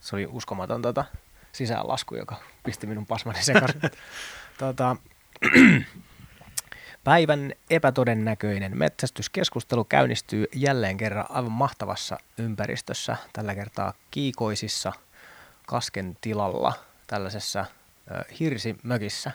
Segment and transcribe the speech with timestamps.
[0.00, 1.04] Se oli uskomaton tota,
[1.52, 3.80] sisäänlasku, joka pisti minun pasmani sekaisin.
[4.58, 4.96] tota,
[7.04, 14.92] Päivän epätodennäköinen metsästyskeskustelu käynnistyy jälleen kerran aivan mahtavassa ympäristössä, tällä kertaa kiikoisissa
[15.66, 16.72] kasken tilalla,
[17.06, 17.64] tällaisessa
[18.10, 19.32] ö, hirsimökissä.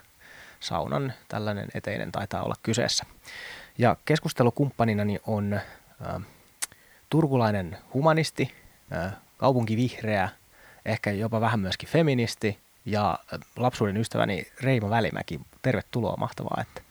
[0.60, 3.06] Saunan tällainen eteinen taitaa olla kyseessä.
[3.78, 6.20] Ja keskustelukumppaninani on ö,
[7.10, 8.56] turkulainen humanisti,
[8.92, 10.30] ö, kaupunkivihreä,
[10.86, 13.20] ehkä jopa vähän myöskin feministi ja
[13.56, 15.42] lapsuuden ystäväni Reimo Välimäki.
[15.62, 16.82] Tervetuloa, mahtavaa, että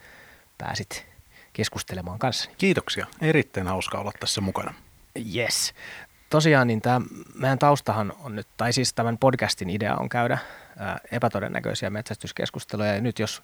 [0.58, 1.06] pääsit
[1.52, 2.54] keskustelemaan kanssani.
[2.58, 3.06] Kiitoksia.
[3.20, 4.74] Erittäin hauska olla tässä mukana.
[5.36, 5.74] Yes.
[6.30, 7.00] Tosiaan niin tämä
[7.34, 10.38] meidän taustahan on nyt, tai siis tämän podcastin idea on käydä
[10.78, 12.94] ää, epätodennäköisiä metsästyskeskusteluja.
[12.94, 13.42] Ja nyt jos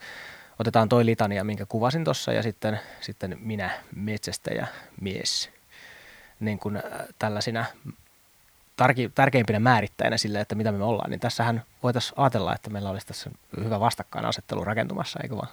[0.59, 4.67] otetaan toi litania, minkä kuvasin tuossa, ja sitten, sitten minä metsästäjä
[5.01, 5.51] mies,
[6.41, 6.83] niin kuin
[7.19, 7.65] tällaisina
[9.15, 13.31] tärkeimpinä määrittäjänä sille, että mitä me ollaan, niin tässähän voitaisiin ajatella, että meillä olisi tässä
[13.65, 15.49] hyvä vastakkainasettelu rakentumassa, eikö vaan?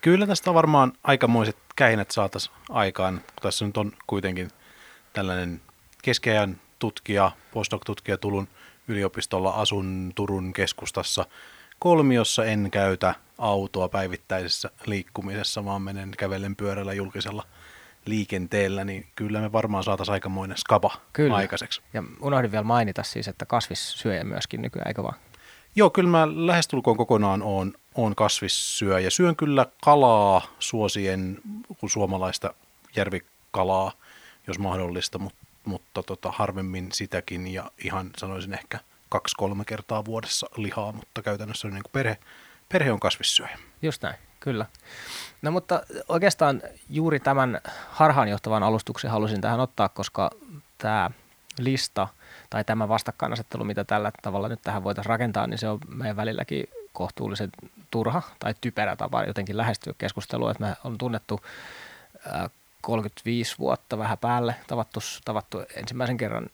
[0.00, 4.50] Kyllä tästä varmaan aikamoiset kähinät saataisiin aikaan, kun tässä nyt on kuitenkin
[5.12, 5.60] tällainen
[6.02, 8.48] keskeään tutkija, postdoc-tutkija Tulun
[8.88, 11.26] yliopistolla asun Turun keskustassa
[11.78, 17.46] kolmiossa, en käytä autoa päivittäisessä liikkumisessa, vaan menen kävellen pyörällä julkisella
[18.04, 21.36] liikenteellä, niin kyllä me varmaan saataisiin aikamoinen skapa kyllä.
[21.36, 21.82] aikaiseksi.
[21.94, 25.16] Ja unohdin vielä mainita siis, että kasvissyöjä myöskin nykyään, eikö vaan?
[25.76, 29.10] Joo, kyllä mä lähestulkoon kokonaan on, on kasvissyöjä.
[29.10, 31.38] Syön kyllä kalaa suosien
[31.86, 32.54] suomalaista
[32.96, 33.92] järvikalaa,
[34.46, 38.78] jos mahdollista, mutta, mutta tota, harvemmin sitäkin ja ihan sanoisin ehkä
[39.08, 42.18] kaksi-kolme kertaa vuodessa lihaa, mutta käytännössä niin kuin perhe,
[42.72, 43.58] perhe on kasvissyöjä.
[43.82, 44.66] Just näin, kyllä.
[45.42, 50.30] No mutta oikeastaan juuri tämän harhaanjohtavan alustuksen halusin tähän ottaa, koska
[50.78, 51.10] tämä
[51.58, 52.08] lista–
[52.52, 56.64] tai tämä vastakkainasettelu, mitä tällä tavalla nyt tähän voitaisiin rakentaa, niin se on meidän välilläkin
[56.92, 57.50] kohtuullisen
[57.90, 61.40] turha tai typerä tapa jotenkin lähestyä keskustelua, että me on tunnettu
[62.80, 66.46] 35 vuotta vähän päälle, tavattu, tavattu ensimmäisen kerran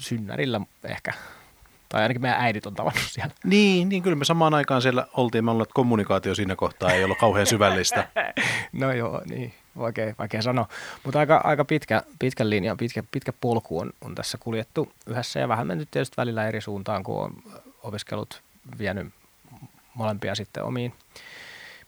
[0.00, 1.12] synnärillä ehkä,
[1.94, 3.34] tai ainakin meidän äidit on tavannut siellä.
[3.44, 7.04] Niin, niin kyllä me samaan aikaan siellä oltiin, me ollaan, että kommunikaatio siinä kohtaa ei
[7.04, 8.08] ollut kauhean syvällistä.
[8.72, 10.68] no joo, niin vaikea, vaikea sanoa.
[11.04, 15.48] Mutta aika, aika pitkä, pitkä linja, pitkä, pitkä polku on, on tässä kuljettu yhdessä ja
[15.48, 17.32] vähän mennyt tietysti välillä eri suuntaan, kun on
[17.82, 18.42] opiskellut
[18.78, 19.06] vienyt
[19.94, 20.92] molempia sitten omiin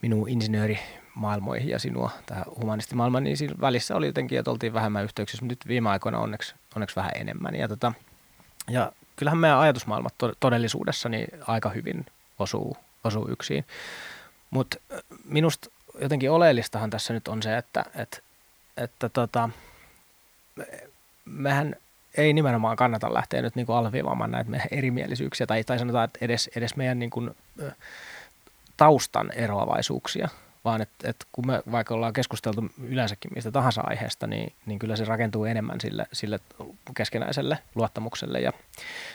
[0.03, 5.45] minun insinöörimaailmoihin ja sinua tähän humanistimaailmaan, niin siinä välissä oli jotenkin, että oltiin vähemmän yhteyksissä,
[5.45, 7.55] mutta nyt viime aikoina onneksi, onneksi vähän enemmän.
[7.55, 7.93] Ja, tota,
[8.71, 12.07] ja kyllähän meidän ajatusmaailmat todellisuudessa niin aika hyvin
[12.39, 13.65] osuu, osuu yksin.
[14.51, 14.77] Mutta
[15.25, 18.19] minusta jotenkin oleellistahan tässä nyt on se, että, että,
[18.77, 19.51] että tota,
[21.25, 21.77] mehän
[22.17, 26.19] ei nimenomaan kannata lähteä nyt niin kuin alviivaamaan näitä meidän erimielisyyksiä tai, tai sanotaan, että
[26.23, 27.37] edes, edes meidän niin kuin,
[28.77, 30.29] taustan eroavaisuuksia,
[30.67, 34.97] vaan että, että kun me vaikka ollaan keskusteltu yleensäkin mistä tahansa aiheesta, niin, niin kyllä
[34.97, 36.41] se rakentuu enemmän sille, sille
[36.95, 38.53] keskenäiselle luottamukselle ja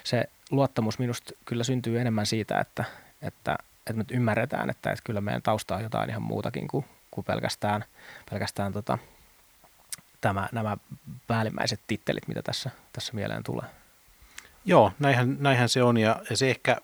[0.04, 2.84] se luottamus minusta kyllä syntyy enemmän siitä, että,
[3.22, 3.58] että
[3.88, 7.86] että me ymmärretään, että, että kyllä meidän tausta on jotain ihan muutakin kuin, kuin pelkästään,
[8.30, 8.98] pelkästään tota,
[10.22, 10.78] tämä, nämä
[11.28, 13.66] päällimmäiset tittelit, mitä tässä, tässä mieleen tulee.
[14.66, 16.78] Joo, näinhän, näinhän se on ja, ja se ehkä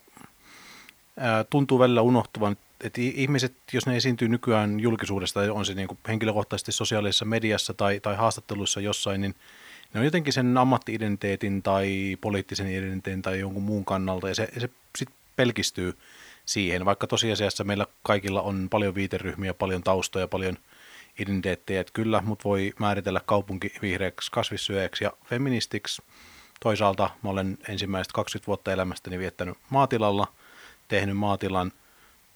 [1.18, 5.98] ää, tuntuu välillä unohtuvan, että ihmiset, jos ne esiintyy nykyään julkisuudesta, on se niin kuin
[6.08, 9.36] henkilökohtaisesti sosiaalisessa mediassa tai, tai haastatteluissa jossain, niin
[9.94, 14.70] ne on jotenkin sen ammatti-identiteetin tai poliittisen identiteetin tai jonkun muun kannalta, ja se, se
[14.98, 15.98] sitten pelkistyy
[16.46, 20.58] siihen, vaikka tosiasiassa meillä kaikilla on paljon viiteryhmiä, paljon taustoja, paljon
[21.20, 26.02] identiteettejä, että kyllä mut voi määritellä kaupunki vihreäksi kasvissyöjäksi ja feministiksi.
[26.60, 30.28] Toisaalta mä olen ensimmäiset 20 vuotta elämästäni viettänyt maatilalla,
[30.88, 31.72] tehnyt maatilan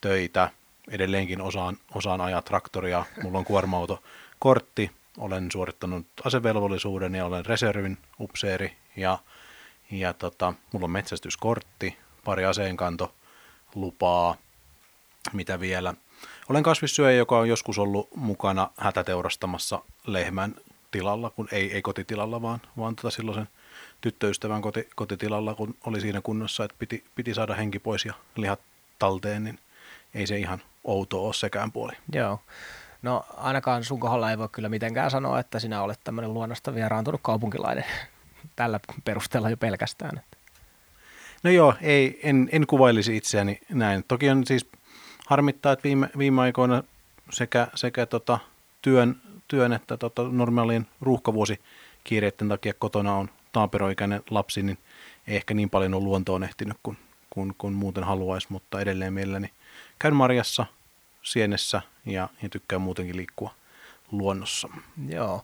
[0.01, 0.49] töitä,
[0.91, 3.77] edelleenkin osaan, osaan ajaa traktoria, mulla on kuorma
[4.39, 8.77] kortti, olen suorittanut asevelvollisuuden ja olen reservin upseeri.
[8.95, 9.19] Ja,
[9.91, 13.13] ja tota, mulla on metsästyskortti, pari aseenkanto
[13.75, 14.35] lupaa,
[15.33, 15.93] mitä vielä.
[16.49, 20.55] Olen kasvissyöjä, joka on joskus ollut mukana hätäteurastamassa lehmän
[20.91, 23.49] tilalla, kun ei, ei kotitilalla, vaan, vaan tota silloisen
[24.01, 28.59] tyttöystävän koti, kotitilalla, kun oli siinä kunnossa, että piti, piti saada henki pois ja lihat
[28.99, 29.59] talteen, niin
[30.13, 31.93] ei se ihan outo ole sekään puoli.
[32.13, 32.39] Joo.
[33.01, 37.21] No ainakaan sun kohdalla ei voi kyllä mitenkään sanoa, että sinä olet tämmöinen luonnosta vieraantunut
[37.23, 37.85] kaupunkilainen
[38.55, 40.21] tällä perusteella jo pelkästään.
[41.43, 44.03] No joo, ei, en, en kuvailisi itseäni näin.
[44.07, 44.67] Toki on siis
[45.27, 46.83] harmittaa, että viime, viime aikoina
[47.29, 48.39] sekä, sekä tota,
[48.81, 49.15] työn,
[49.47, 54.77] työn että tota, normaalien ruuhkavuosikiireiden takia kotona on taaperoikäinen lapsi, niin
[55.27, 56.97] ei ehkä niin paljon ole luontoon ehtinyt kuin,
[57.29, 59.49] kuin, kuin muuten haluaisi, mutta edelleen mielelläni
[60.01, 60.65] käyn marjassa,
[61.23, 63.53] sienessä ja, ja tykkään muutenkin liikkua
[64.11, 64.69] luonnossa.
[65.09, 65.43] Joo.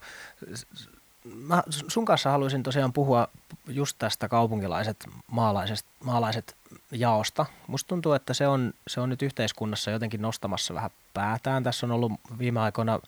[1.24, 3.28] Mä sun kanssa haluaisin tosiaan puhua
[3.68, 6.56] just tästä kaupunkilaiset maalaiset, maalaiset
[6.92, 7.46] jaosta.
[7.68, 11.64] Musta tuntuu, että se on, se on nyt yhteiskunnassa jotenkin nostamassa vähän päätään.
[11.64, 13.00] Tässä on ollut viime aikoina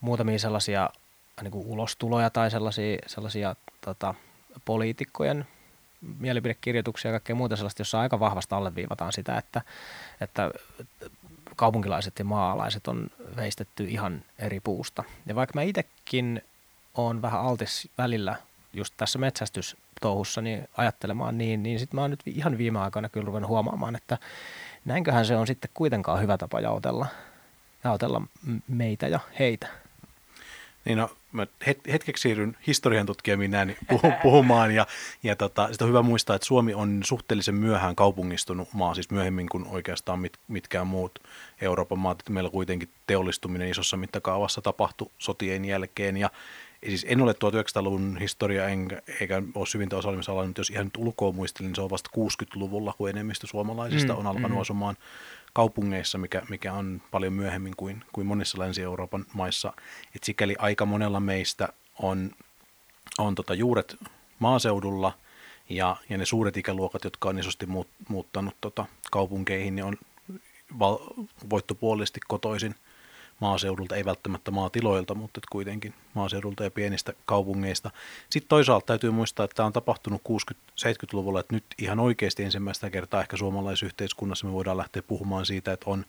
[0.00, 0.90] muutamia sellaisia
[1.42, 4.14] niin kuin ulostuloja tai sellaisia, sellaisia tota,
[4.64, 5.46] poliitikkojen
[6.18, 9.62] mielipidekirjoituksia ja kaikkea muuta sellaista, jossa aika vahvasti alleviivataan sitä, että,
[10.20, 10.50] että
[11.56, 15.04] kaupunkilaiset ja maalaiset on veistetty ihan eri puusta.
[15.26, 16.42] Ja vaikka mä itsekin
[16.94, 18.36] on vähän altis välillä
[18.72, 23.26] just tässä metsästystouhussa niin ajattelemaan niin, niin sitten mä oon nyt ihan viime aikoina kyllä
[23.26, 24.18] ruvennut huomaamaan, että
[24.84, 27.06] näinköhän se on sitten kuitenkaan hyvä tapa jaotella,
[27.84, 28.22] jaotella
[28.68, 29.81] meitä ja heitä.
[30.84, 31.46] Niin no, mä
[31.92, 33.76] hetkeksi siirryn historian tutkijamiin näin
[34.22, 34.86] puhumaan ja,
[35.22, 39.48] ja tota, sitten on hyvä muistaa, että Suomi on suhteellisen myöhään kaupungistunut maa, siis myöhemmin
[39.48, 41.18] kuin oikeastaan mit, mitkään muut
[41.60, 42.22] Euroopan maat.
[42.28, 46.30] Meillä kuitenkin teollistuminen isossa mittakaavassa tapahtui sotien jälkeen ja
[46.88, 51.32] siis en ole 1900-luvun historia enkä, eikä ole syvintä osallistumisalaa, mutta jos ihan nyt ulkoa
[51.32, 54.60] muistelin, niin se on vasta 60-luvulla, kun enemmistö suomalaisista mm, on alkanut mm.
[54.60, 54.96] asumaan
[55.52, 59.72] kaupungeissa, mikä, mikä on paljon myöhemmin kuin, kuin monissa Länsi-Euroopan maissa.
[60.16, 61.68] Et sikäli aika monella meistä
[61.98, 62.30] on,
[63.18, 63.96] on tota juuret
[64.38, 65.18] maaseudulla
[65.68, 69.96] ja, ja ne suuret ikäluokat, jotka on isosti muut, muuttanut tota kaupunkeihin, niin on
[70.78, 70.98] val,
[71.50, 72.74] voittopuolisesti kotoisin–
[73.42, 77.90] maaseudulta, ei välttämättä maatiloilta, mutta kuitenkin maaseudulta ja pienistä kaupungeista.
[78.30, 80.22] Sitten toisaalta täytyy muistaa, että tämä on tapahtunut
[80.80, 85.72] 60-70-luvulla, että nyt ihan oikeasti ensimmäistä kertaa ehkä suomalaisessa yhteiskunnassa me voidaan lähteä puhumaan siitä,
[85.72, 86.04] että on,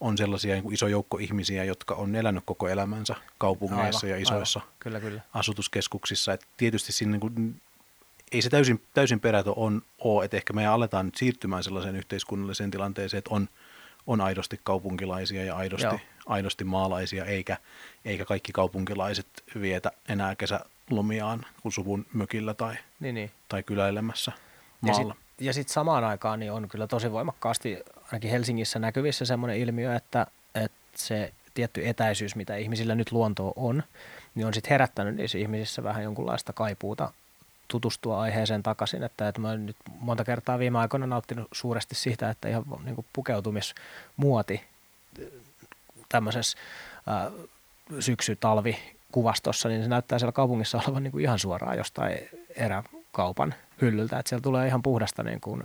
[0.00, 4.22] on sellaisia niin kuin iso joukko ihmisiä, jotka on elänyt koko elämänsä kaupungeissa aivan, ja
[4.22, 4.72] isoissa aivan.
[4.78, 5.20] Kyllä, kyllä.
[5.34, 6.32] asutuskeskuksissa.
[6.32, 7.60] Et tietysti siinä niin kuin,
[8.32, 12.70] ei se täysin, täysin perätö on, ole, että ehkä me aletaan nyt siirtymään sellaiseen yhteiskunnalliseen
[12.70, 13.48] tilanteeseen, että on,
[14.06, 17.56] on aidosti kaupunkilaisia ja aidosti, Joo aidosti maalaisia, eikä,
[18.04, 19.26] eikä kaikki kaupunkilaiset
[19.60, 23.30] vietä enää kesälomiaan kuin suvun mökillä tai, niin, niin.
[23.48, 24.32] tai kyläilemässä
[24.80, 25.14] maalla.
[25.40, 29.96] Ja sitten sit samaan aikaan niin on kyllä tosi voimakkaasti ainakin Helsingissä näkyvissä semmoinen ilmiö,
[29.96, 33.82] että, että se tietty etäisyys, mitä ihmisillä nyt luontoa on,
[34.34, 37.12] niin on sitten herättänyt niissä ihmisissä vähän jonkunlaista kaipuuta
[37.68, 42.30] tutustua aiheeseen takaisin, että, että mä olen nyt monta kertaa viime aikoina nauttinut suuresti siitä,
[42.30, 44.64] että ihan niin kuin pukeutumismuoti
[46.08, 46.58] tämmöisessä
[47.08, 47.32] äh,
[48.00, 52.18] syksy-talvi-kuvastossa, niin se näyttää siellä kaupungissa olevan niin kuin ihan suoraan jostain
[52.56, 55.62] eräkaupan hyllyltä, että siellä tulee ihan puhdasta niin kuin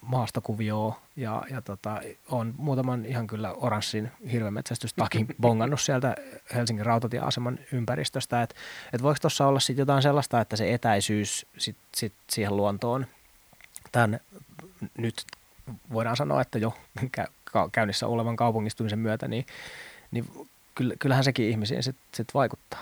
[0.00, 2.00] maastokuvioa ja, ja tota,
[2.30, 6.16] on muutaman ihan kyllä oranssin hirvemetsästystakin bongannut sieltä
[6.54, 8.54] Helsingin rautatieaseman ympäristöstä, että
[8.92, 13.06] et voiko tuossa olla sitten jotain sellaista, että se etäisyys sit, sit siihen luontoon
[13.92, 14.20] tämän
[14.98, 15.24] nyt
[15.92, 16.74] voidaan sanoa, että jo
[17.72, 19.46] käynnissä olevan kaupungistumisen myötä, niin,
[20.10, 20.48] niin
[20.98, 22.80] kyllähän sekin ihmisiin sitten sit vaikuttaa.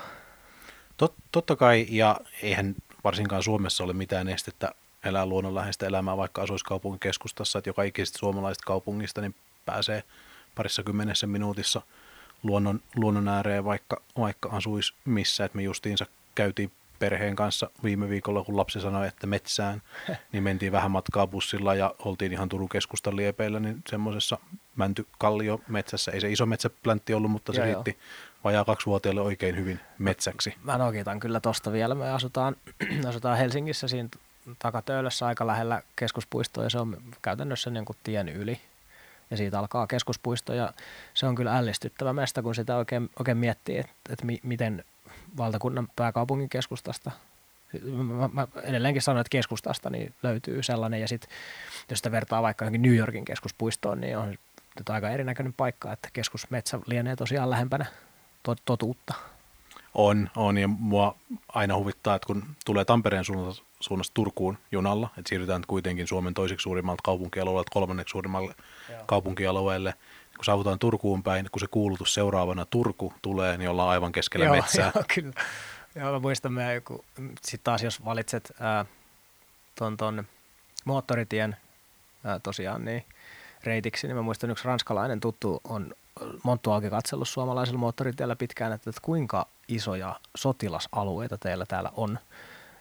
[0.96, 2.74] Tot, totta kai, ja eihän
[3.04, 4.72] varsinkaan Suomessa ole mitään estettä
[5.04, 9.34] elää luonnonläheistä elämää, vaikka asuisi kaupungin keskustassa, että joka ikisestä suomalaisesta kaupungista niin
[9.66, 10.02] pääsee
[10.54, 11.82] parissa kymmenessä minuutissa
[12.42, 18.44] luonnon, luonnon ääreen, vaikka, vaikka asuisi missä, että me justiinsa käytiin perheen kanssa viime viikolla,
[18.44, 19.82] kun lapsi sanoi, että metsään,
[20.32, 24.38] niin mentiin vähän matkaa bussilla ja oltiin ihan Turun keskustan liepeillä, niin semmoisessa
[24.76, 26.12] mäntykallio metsässä.
[26.12, 27.98] Ei se iso metsäpläntti ollut, mutta se riitti
[28.44, 30.54] vajaa kaksivuotiaalle oikein hyvin metsäksi.
[30.62, 31.94] Mä nokitan kyllä tosta vielä.
[31.94, 32.56] Me asutaan,
[33.08, 34.08] asutaan Helsingissä siinä
[34.58, 38.60] takatöölössä aika lähellä keskuspuistoa ja se on käytännössä niin kuin tien yli.
[39.30, 40.72] Ja siitä alkaa keskuspuisto ja
[41.14, 44.84] se on kyllä ällistyttävä mestä, kun sitä oikein, oikein miettii, että, että mi, miten
[45.36, 47.10] valtakunnan pääkaupungin keskustasta.
[47.92, 51.30] Mä, mä edelleenkin sanon, että keskustasta niin löytyy sellainen, ja sitten
[51.90, 54.28] jos sitä vertaa vaikka johonkin New Yorkin keskuspuistoon, niin on
[54.78, 57.86] nyt aika erinäköinen paikka, että keskusmetsä lienee tosiaan lähempänä
[58.64, 59.14] totuutta.
[59.94, 61.14] On, on, ja mua
[61.48, 66.62] aina huvittaa, että kun tulee Tampereen suunnasta, suunnasta Turkuun junalla, että siirrytään kuitenkin Suomen toiseksi
[66.62, 68.54] suurimmalta kaupunkialueelta kolmanneksi suurimmalle
[68.88, 69.02] Joo.
[69.06, 69.94] kaupunkialueelle,
[70.36, 74.56] kun saavutaan Turkuun päin, kun se kuulutus seuraavana Turku tulee, niin ollaan aivan keskellä joo,
[74.56, 74.92] metsää.
[74.94, 75.32] Joo, kyllä.
[75.94, 77.04] Joo, mä muistan meidän joku,
[77.42, 78.84] sitten taas jos valitset ää,
[79.74, 80.24] ton, ton
[80.84, 81.56] moottoritien
[82.24, 83.04] ää, tosiaan niin
[83.64, 85.94] reitiksi, niin mä muistan yksi ranskalainen tuttu on
[86.42, 92.18] Monttualki katsellut suomalaisella moottoritiellä pitkään, että, että kuinka isoja sotilasalueita teillä täällä on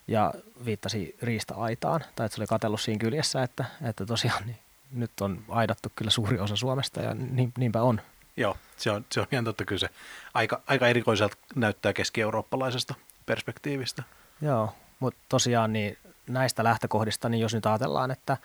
[0.07, 0.33] ja
[0.65, 4.59] viittasi riista-aitaan, tai että se oli katsellut siinä kyljessä, että, että tosiaan niin
[4.91, 8.01] nyt on aidattu kyllä suuri osa Suomesta ja niin, niinpä on.
[8.37, 9.89] Joo, se on, se on ihan totta kyllä se.
[10.33, 14.03] Aika, aika erikoiselta näyttää keski-eurooppalaisesta perspektiivistä.
[14.41, 18.37] Joo, mutta tosiaan niin näistä lähtökohdista, niin jos nyt ajatellaan, että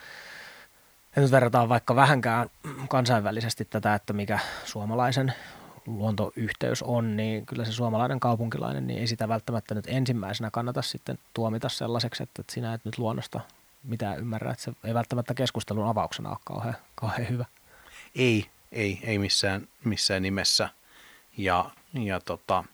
[1.16, 2.49] ja nyt verrataan vaikka vähänkään
[2.88, 5.34] kansainvälisesti tätä, että mikä suomalaisen
[5.87, 11.19] luontoyhteys on, niin kyllä se suomalainen kaupunkilainen, niin ei sitä välttämättä nyt ensimmäisenä kannata sitten
[11.35, 13.41] tuomita sellaiseksi, että sinä et nyt luonnosta
[13.85, 17.45] mitään ymmärrä, että se ei välttämättä keskustelun avauksena ole kauhean, kauhean hyvä.
[18.15, 20.69] Ei, ei, ei missään, missään nimessä.
[21.37, 22.65] Ja, ja tota,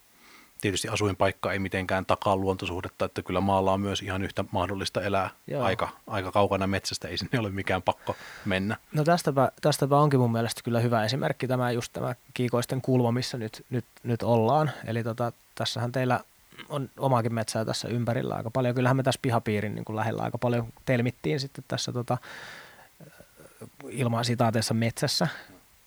[0.61, 5.31] tietysti asuinpaikka ei mitenkään takaa luontosuhdetta, että kyllä maalla on myös ihan yhtä mahdollista elää
[5.63, 8.77] aika, aika kaukana metsästä, ei sinne ole mikään pakko mennä.
[8.93, 13.39] No tästäpä, tästäpä onkin mun mielestä kyllä hyvä esimerkki tämä just tämä kiikoisten kulma, missä
[13.39, 14.71] nyt, nyt, nyt ollaan.
[14.87, 16.21] Eli tota, tässähän teillä
[16.69, 18.75] on omaakin metsää tässä ympärillä aika paljon.
[18.75, 22.19] Kyllähän me tässä pihapiirin niin kuin lähellä aika paljon telmittiin sitten tässä tota,
[23.89, 25.29] ilman sitaateessa metsässä,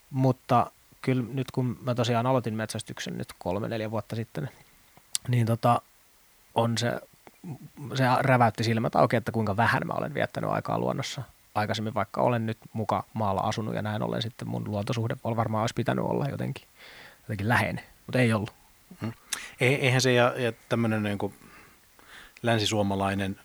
[0.09, 4.49] mutta kyllä nyt kun mä tosiaan aloitin metsästyksen nyt kolme, neljä vuotta sitten,
[5.27, 5.81] niin tota,
[6.55, 7.01] on se,
[7.95, 11.21] se räväytti silmät auki, että kuinka vähän mä olen viettänyt aikaa luonnossa.
[11.55, 15.61] Aikaisemmin vaikka olen nyt muka maalla asunut ja näin ollen sitten mun luontosuhde on varmaan
[15.61, 16.65] olisi pitänyt olla jotenkin,
[17.21, 18.53] jotenkin läheinen, mutta ei ollut.
[19.01, 19.13] Mm.
[19.59, 21.33] Eihän se ja, ja tämmöinen niin kuin
[22.43, 23.39] länsisuomalainen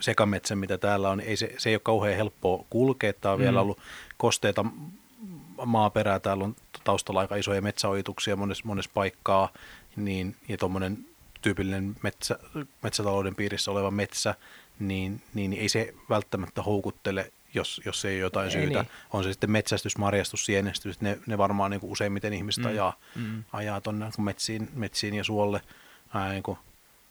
[0.00, 3.12] sekametsä, mitä täällä on, ei se, se ei ole kauhean helppoa kulkea.
[3.12, 3.42] Tämä on mm.
[3.42, 3.78] vielä ollut
[4.16, 4.64] kosteita
[5.64, 9.48] maaperää, täällä on taustalla aika isoja metsäojituksia monessa, monessa paikkaa,
[9.96, 10.98] niin, ja tuommoinen
[11.42, 12.38] tyypillinen metsä,
[12.82, 14.34] metsätalouden piirissä oleva metsä,
[14.78, 18.82] niin, niin ei se välttämättä houkuttele, jos, jos ei ole jotain ei, syytä.
[18.82, 18.90] Niin.
[19.12, 22.68] On se sitten metsästys, marjastus, sienestys, ne, ne varmaan niin kuin useimmiten ihmistä mm.
[22.68, 23.44] ajaa, mm.
[23.52, 25.60] ajaa tuonne metsiin, metsiin ja suolle.
[26.14, 26.58] Ää, niin kuin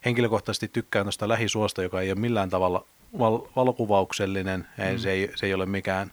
[0.06, 2.86] henkilökohtaisesti tykkään tuosta lähisuosta, joka ei ole millään tavalla
[3.20, 4.98] val- valokuvauksellinen, mm.
[4.98, 6.12] se, ei, se ei ole mikään,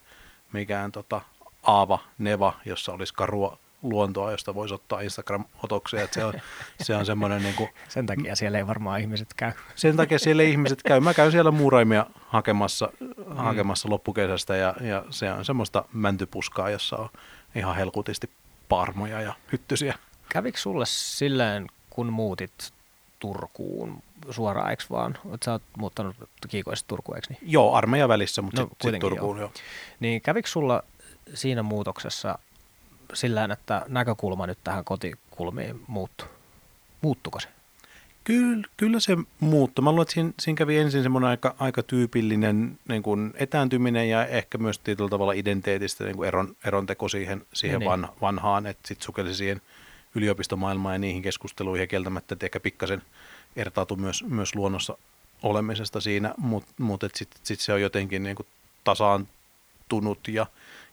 [0.53, 1.21] mikään tota,
[1.63, 6.03] aava, neva, jossa olisi karua luontoa, josta voisi ottaa Instagram-otoksia.
[6.03, 6.35] Että se on,
[6.83, 9.53] se on semmoinen niin kuin, Sen takia siellä ei varmaan ihmiset käy.
[9.75, 11.01] Sen takia siellä ei ihmiset käy.
[11.01, 13.37] Mä käyn siellä muuraimia hakemassa, mm.
[13.37, 17.09] hakemassa loppukesästä ja, ja se on semmoista mäntypuskaa, jossa on
[17.55, 18.31] ihan helkutisti
[18.69, 19.99] parmoja ja hyttysiä.
[20.29, 22.73] Kävikö sulle silleen, kun muutit
[23.19, 25.19] Turkuun suoraan, eikö vaan?
[25.25, 26.17] Oletko sä oot muuttanut
[26.49, 27.53] kiikoista Turkuun, eikö niin?
[27.53, 29.47] Joo, armeijan välissä, mutta no, sitten sit Turkuun joo.
[29.47, 29.53] joo.
[30.01, 30.83] Niin kävikö sulla
[31.35, 32.39] siinä muutoksessa
[33.15, 36.29] sillä että näkökulma nyt tähän kotikulmiin muuttuu?
[37.01, 37.49] Muuttuko se?
[38.25, 39.83] Kyllä, kyllä se muuttui.
[39.83, 44.27] Mä luulen, että siinä, siinä kävi ensin semmoinen aika, aika tyypillinen niin kuin etääntyminen ja
[44.27, 47.91] ehkä myös tietyllä tavalla identiteetistä niin kuin eron, eronteko siihen, siihen niin.
[47.91, 49.61] van, vanhaan, että sitten sukelsi siihen
[50.15, 53.03] yliopistomaailmaan ja niihin keskusteluihin ja kieltämättä, että ehkä pikkasen
[53.57, 54.97] ertautui myös, myös luonnossa
[55.43, 58.47] olemisesta siinä, mutta mut, sitten sit se on jotenkin niin kuin
[58.85, 60.47] tasaantunut ja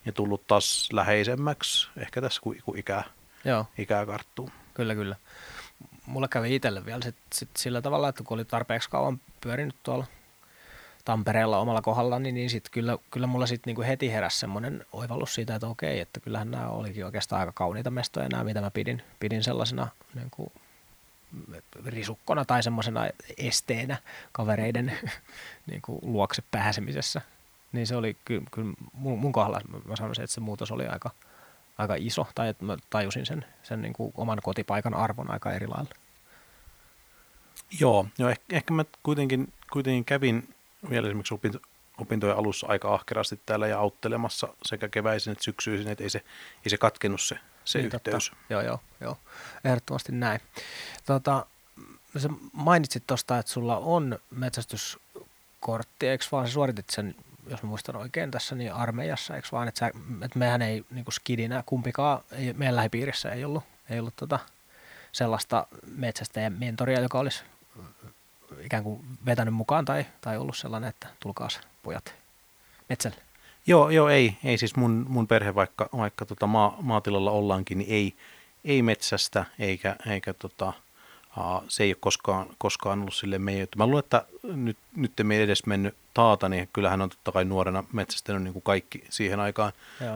[0.07, 3.03] ja tullut taas läheisemmäksi ehkä tässä, kun, kun ikää,
[3.45, 3.65] Joo.
[3.77, 4.49] ikää karttuu.
[4.73, 5.15] Kyllä, kyllä.
[6.05, 10.05] Mulla kävi itselle vielä sit, sit sillä tavalla, että kun oli tarpeeksi kauan pyörinyt tuolla
[11.05, 15.35] Tampereella omalla kohdalla, niin, niin sit kyllä, kyllä mulla sitten niinku heti heräsi semmoinen oivallus
[15.35, 19.01] siitä, että okei, että kyllähän nämä olikin oikeastaan aika kauniita mestoja nämä, mitä mä pidin,
[19.19, 20.51] pidin sellaisena niin kuin
[21.85, 23.97] risukkona tai semmoisena esteenä
[24.31, 24.97] kavereiden
[25.71, 27.21] niin kuin luokse pääsemisessä
[27.71, 31.11] niin se oli kyllä, kyllä mun, mun kohdalla mä sanoisin, että se muutos oli aika,
[31.77, 35.67] aika iso, tai että mä tajusin sen, sen niin kuin oman kotipaikan arvon aika eri
[35.67, 35.91] lailla.
[37.79, 40.55] Joo, joo ehkä, ehkä mä kuitenkin, kuitenkin kävin
[40.89, 41.59] vielä esimerkiksi opinto,
[41.97, 46.23] opintojen alussa aika ahkerasti täällä ja auttelemassa sekä keväisin että syksyisin, että ei se,
[46.65, 48.29] ei se katkennut se, se niin, yhteys.
[48.29, 48.45] Totta.
[48.49, 49.17] Joo, joo, joo,
[49.63, 50.41] ehdottomasti näin.
[51.05, 51.45] Tota,
[52.17, 57.15] sä mainitsit tuosta, että sulla on metsästyskortti, eikö vaan sä suoritit sen
[57.49, 59.87] jos mä muistan oikein tässä, niin armeijassa, eikö vaan, että, sä,
[60.25, 64.39] että mehän ei niin kuin skidinä kumpikaan, ei, meidän lähipiirissä ei ollut, ei ollut tota,
[65.11, 67.43] sellaista metsästäjän mentoria, joka olisi
[68.61, 72.15] ikään kuin vetänyt mukaan tai, tai ollut sellainen, että tulkaas pojat
[72.89, 73.17] metsälle.
[73.67, 77.91] Joo, joo ei, ei siis mun, mun perhe, vaikka, vaikka tota maa, maatilalla ollaankin, niin
[77.91, 78.13] ei,
[78.63, 80.73] ei metsästä eikä, eikä tota,
[81.67, 85.41] se ei ole koskaan, koskaan ollut sille meidän Mä luulen, että nyt, nyt me ei
[85.41, 89.71] edes mennyt taata, niin kyllähän on totta kai nuorena metsästänyt niin kuin kaikki siihen aikaan,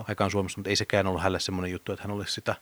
[0.07, 2.55] aikaan Suomessa, mutta ei sekään ollut hänelle semmoinen juttu, että hän olisi sitä,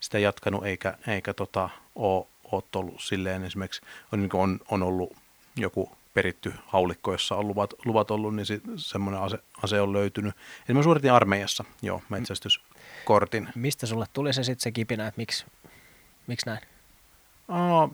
[0.00, 3.82] sitä jatkanut, eikä, eikä tota, ole, ole ollut silleen esimerkiksi,
[4.12, 5.16] on, niin on, on ollut
[5.56, 10.34] joku peritty haulikko, jossa on luvat, luvat ollut, niin sit, semmoinen ase, ase on löytynyt.
[10.68, 13.48] Eli mä suoritin armeijassa jo metsästyskortin.
[13.54, 15.46] Mistä sulle tuli se sitten se kipinä, että miksi,
[16.26, 16.71] miksi näin?
[17.48, 17.90] Oh,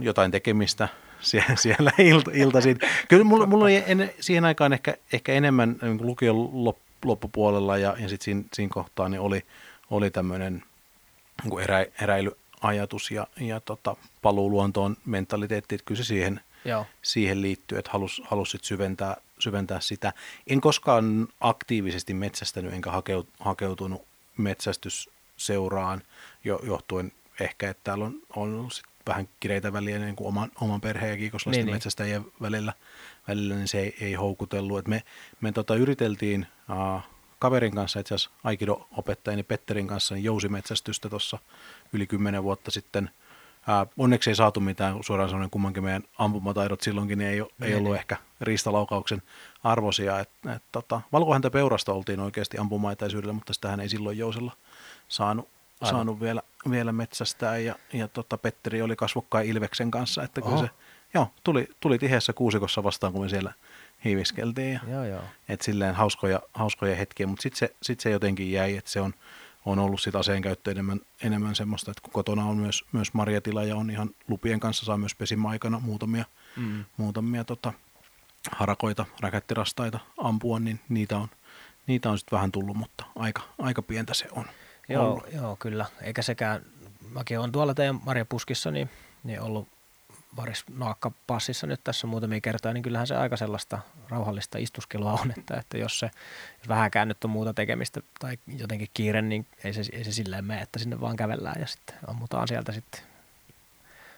[0.00, 0.88] jotain tekemistä
[1.20, 2.78] siellä, siellä ilta, iltaisin.
[3.08, 6.64] Kyllä mulla, mulla oli en, siihen aikaan ehkä, ehkä enemmän niin lukion
[7.04, 9.42] loppupuolella ja, ja sitten siinä, siinä kohtaa niin oli,
[9.90, 10.62] oli tämmöinen
[11.44, 16.86] niin erä, eräilyajatus ja, ja tota, paluu luontoon mentaliteetti, että kyllä se siihen, Joo.
[17.02, 20.12] siihen liittyy, että halus, halus sit syventää, syventää sitä.
[20.46, 24.02] En koskaan aktiivisesti metsästänyt enkä hakeut, hakeutunut
[24.36, 26.02] metsästysseuraan
[26.44, 30.50] jo, johtuen ehkä, että täällä on, on ollut sit vähän kireitä väliä niin kuin oman,
[30.60, 31.74] oman perheen ja kiikoslaisten Niin, niin, niin.
[31.76, 32.72] metsästäjien välillä,
[33.28, 34.78] välillä, niin se ei, ei houkutellut.
[34.78, 35.02] Et me
[35.40, 37.00] me tota, yriteltiin uh,
[37.38, 41.38] kaverin kanssa, itse asiassa Aikido-opettajani Petterin kanssa, niin jousimetsästystä tuossa
[41.92, 43.10] yli kymmenen vuotta sitten.
[43.68, 47.76] Uh, onneksi ei saatu mitään, suoraan sanoen kummankin meidän ampumataidot silloinkin niin ei, ei Niin,
[47.76, 47.98] ollut niin.
[47.98, 49.22] ehkä riistalaukauksen
[49.64, 50.20] arvoisia.
[50.20, 54.52] Et, et, tota, valkohäntä peurasta oltiin oikeasti ampumaetaisyydellä, mutta sitähän ei silloin jousella
[55.08, 55.48] saanut,
[55.80, 55.94] Aivan.
[55.94, 57.58] saanut vielä, vielä metsästää.
[57.58, 60.70] Ja, ja tota, Petteri oli kasvokkain Ilveksen kanssa, että kyllä se
[61.14, 63.52] joo, tuli, tuli tiheässä kuusikossa vastaan, kun me siellä
[64.04, 64.72] hiiviskeltiin.
[64.72, 65.22] Ja, Joo, joo.
[65.48, 69.14] et silleen hauskoja, hauskoja hetkiä, mutta sitten se, sit se jotenkin jäi, että se on,
[69.64, 73.64] on ollut sit aseen käyttö enemmän, enemmän semmoista, että kun kotona on myös, myös marjatila
[73.64, 76.24] ja on ihan lupien kanssa saa myös pesimäaikana muutamia,
[76.56, 76.84] Mm.
[76.96, 77.72] muutamia tota,
[78.52, 81.28] harakoita, räkättirastaita ampua, niin niitä on,
[81.86, 84.44] niitä on sitten vähän tullut, mutta aika, aika pientä se on.
[84.88, 85.32] Joo, ollut.
[85.32, 85.86] joo, kyllä.
[86.02, 86.62] Eikä sekään,
[87.10, 88.90] mäkin olen tuolla teidän Marjapuskissa, niin,
[89.24, 89.68] niin ollut
[90.36, 95.32] varis naakka passissa nyt tässä muutamia kertoja, niin kyllähän se aika sellaista rauhallista istuskelua on,
[95.38, 96.10] että, että jos se
[96.58, 100.44] jos vähänkään nyt on muuta tekemistä tai jotenkin kiire, niin ei se, ei se silleen
[100.44, 103.00] mene, että sinne vaan kävellään ja sitten ammutaan sieltä sitten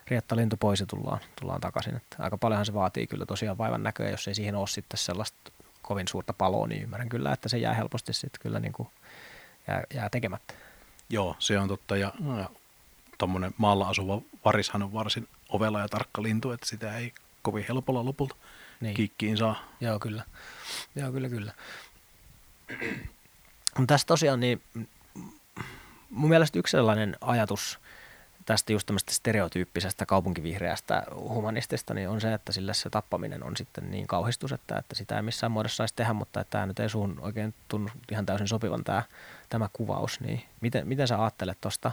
[0.09, 1.97] riettalintu pois ja tullaan, tullaan takaisin.
[1.97, 5.53] Että aika paljonhan se vaatii kyllä tosiaan vaivan näköä, jos ei siihen ole sitten sellaista
[5.83, 8.89] kovin suurta paloa, niin ymmärrän kyllä, että se jää helposti sitten kyllä niin kuin
[9.69, 10.55] jää, jää tekemättä.
[11.11, 11.97] Joo, se on totta.
[11.97, 12.51] Ja, ja
[13.19, 18.05] tuommoinen maalla asuva varishan on varsin ovela ja tarkka lintu, että sitä ei kovin helpolla
[18.05, 18.35] lopulta
[18.81, 18.95] Niin.
[18.95, 19.65] kikkiin saa.
[19.81, 20.25] Joo, kyllä.
[20.97, 21.53] Joo, kyllä, kyllä.
[23.87, 24.63] Tässä tosiaan niin
[26.11, 27.79] mun mielestä yksi sellainen ajatus
[28.47, 33.91] tästä just tämmöistä stereotyyppisestä kaupunkivihreästä humanistista niin on se, että sille se tappaminen on sitten
[33.91, 36.89] niin kauhistus, että, että sitä ei missään muodossa saisi tehdä, mutta että tämä nyt ei
[36.89, 39.03] suun oikein tunnu ihan täysin sopivan tämä,
[39.49, 40.21] tämä kuvaus.
[40.21, 41.93] Niin miten, miten sä ajattelet tuosta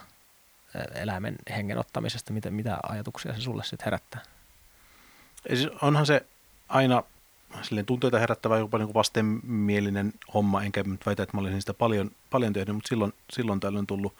[0.95, 4.21] eläimen hengen ottamisesta, miten, mitä ajatuksia se sulle sitten herättää?
[5.47, 6.25] Siis Onhan se
[6.69, 7.03] aina
[7.61, 12.11] silleen tunteita herättävä jopa niin vastenmielinen homma, enkä nyt väitä, että mä olisin sitä paljon,
[12.29, 14.15] paljon tehnyt, mutta silloin, silloin tällöin tullut,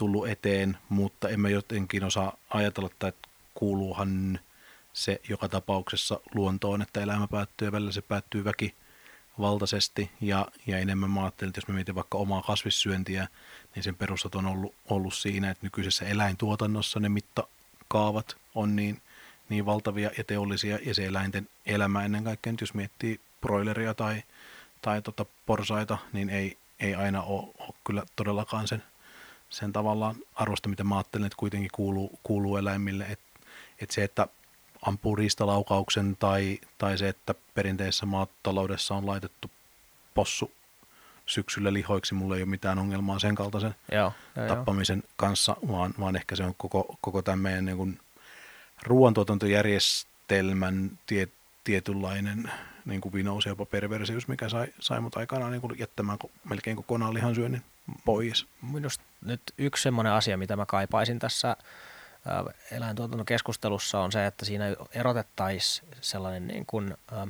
[0.00, 3.12] tullut eteen, mutta en mä jotenkin osaa ajatella, että
[3.54, 4.38] kuuluuhan
[4.92, 10.10] se joka tapauksessa luontoon, että elämä päättyy ja välillä se päättyy väkivaltaisesti.
[10.20, 13.28] Ja, ja enemmän mä ajattelin, että jos mä mietin vaikka omaa kasvissyöntiä,
[13.74, 19.02] niin sen perustat on ollut, ollut siinä, että nykyisessä eläintuotannossa ne mittakaavat on niin,
[19.48, 24.22] niin valtavia ja teollisia ja se eläinten elämä ennen kaikkea, nyt jos miettii broileria tai,
[24.82, 28.82] tai tota porsaita, niin ei, ei aina ole, ole kyllä todellakaan sen,
[29.50, 33.04] sen tavallaan arvosta, mitä mä ajattelen, että kuitenkin kuuluu, kuuluu eläimille.
[33.04, 33.40] Että
[33.80, 34.26] et se, että
[34.82, 39.50] ampuu riistalaukauksen tai, tai se, että perinteisessä maataloudessa on laitettu
[40.14, 40.52] possu
[41.26, 44.56] syksyllä lihoiksi, mulla ei ole mitään ongelmaa sen kaltaisen Joo, joo, joo.
[44.56, 47.98] tappamisen kanssa, vaan, vaan ehkä se on koko, koko tämän meidän niin kuin
[48.82, 51.28] ruoantuotantojärjestelmän tie,
[51.64, 52.50] tietynlainen
[52.84, 56.76] niin kuin vinous ja jopa perversius, mikä sai, sai mut aikanaan niin kuin jättämään melkein
[56.76, 57.62] kokonaan lihansyönnin
[58.04, 58.46] pois.
[58.72, 61.56] Minusta nyt yksi semmoinen asia, mitä mä kaipaisin tässä
[62.26, 64.64] ää, eläintuotantokeskustelussa on se, että siinä
[64.94, 67.26] erotettaisiin sellainen niin kuin, ää,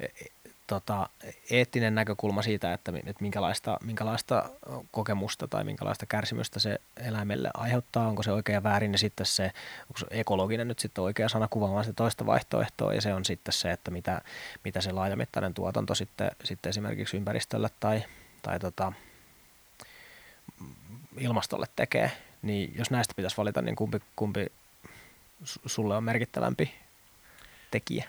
[0.00, 0.34] e- e-
[0.66, 1.08] tota,
[1.50, 4.50] eettinen näkökulma siitä, että, että minkälaista, minkälaista
[4.90, 9.44] kokemusta tai minkälaista kärsimystä se eläimelle aiheuttaa, onko se oikein ja väärin, ja sitten se,
[9.82, 13.52] onko se ekologinen nyt sitten oikea sana kuvaamaan sitä toista vaihtoehtoa, ja se on sitten
[13.52, 14.20] se, että mitä,
[14.64, 18.04] mitä se laajamittainen tuotanto sitten, sitten esimerkiksi ympäristölle tai,
[18.44, 18.92] tai tota,
[21.18, 24.46] ilmastolle tekee, niin jos näistä pitäisi valita, niin kumpi, kumpi
[25.44, 26.74] su- sulle on merkittävämpi
[27.70, 28.04] tekijä?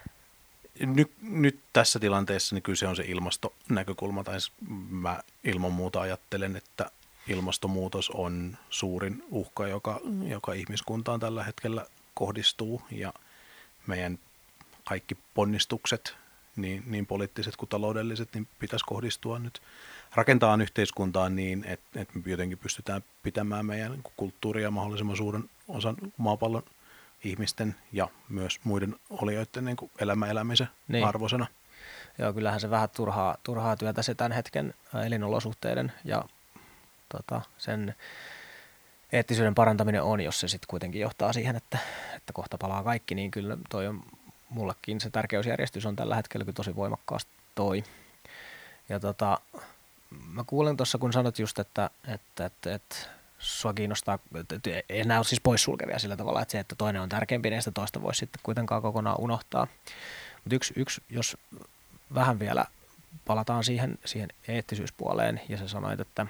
[0.80, 4.52] Nyt, nyt tässä tilanteessa niin kyllä se on se ilmastonäkökulma, tai s-
[4.90, 6.92] mä ilman muuta ajattelen, että
[7.28, 13.14] ilmastonmuutos on suurin uhka, joka, joka ihmiskuntaan tällä hetkellä kohdistuu, ja
[13.88, 14.20] meidän
[14.84, 16.16] kaikki ponnistukset,
[16.56, 19.62] niin, niin poliittiset kuin taloudelliset, niin pitäisi kohdistua nyt
[20.16, 25.96] rakentaa yhteiskuntaan niin, että, että me jotenkin pystytään pitämään meidän niin kulttuuria mahdollisimman suuren osan
[26.18, 26.64] maapallon
[27.24, 31.06] ihmisten ja myös muiden olijoiden niin kuin elämä elämisen Niin.
[31.06, 31.48] arvoisena.
[32.18, 34.74] Joo, kyllähän se vähän turhaa, turhaa työtä se tämän hetken
[35.06, 36.24] elinolosuhteiden ja
[37.10, 37.96] tota, sen
[39.12, 41.78] eettisyyden parantaminen on, jos se sitten kuitenkin johtaa siihen, että,
[42.16, 44.04] että kohta palaa kaikki, niin kyllä toi on
[44.50, 47.84] mullekin se tärkeysjärjestys on tällä hetkellä kyllä tosi voimakkaasti toi.
[48.90, 49.40] Ja tota,
[50.34, 52.96] mä kuulen tuossa, kun sanot just, että, että, että, että
[53.40, 54.20] sua kiinnostaa,
[54.90, 57.72] ei nämä ole siis poissulkevia sillä tavalla, että se, että toinen on tärkeämpi, niin sitä
[57.72, 59.68] toista voisi sitten kuitenkaan kokonaan unohtaa.
[60.44, 61.38] Mutta yksi, yksi, jos
[62.14, 62.66] vähän vielä
[63.26, 66.28] palataan siihen, siihen eettisyyspuoleen ja sä sanoit, että,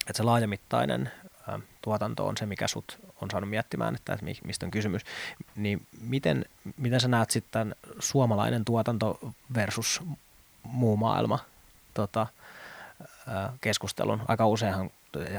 [0.00, 1.10] että se laajamittainen
[1.48, 5.02] ä, tuotanto on se, mikä sut on saanut miettimään, että, että mistä on kysymys,
[5.56, 6.44] niin miten,
[6.76, 9.20] miten sä näet sitten suomalainen tuotanto
[9.54, 10.02] versus
[10.62, 11.38] muu maailma
[11.94, 12.26] tota,
[13.60, 14.22] keskustelun?
[14.28, 14.90] Aika useinhan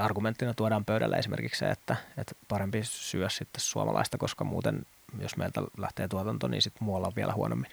[0.01, 4.85] argumenttina tuodaan pöydälle esimerkiksi se, että, että parempi syö sitten suomalaista, koska muuten
[5.19, 7.71] jos meiltä lähtee tuotanto, niin sitten muualla on vielä huonommin.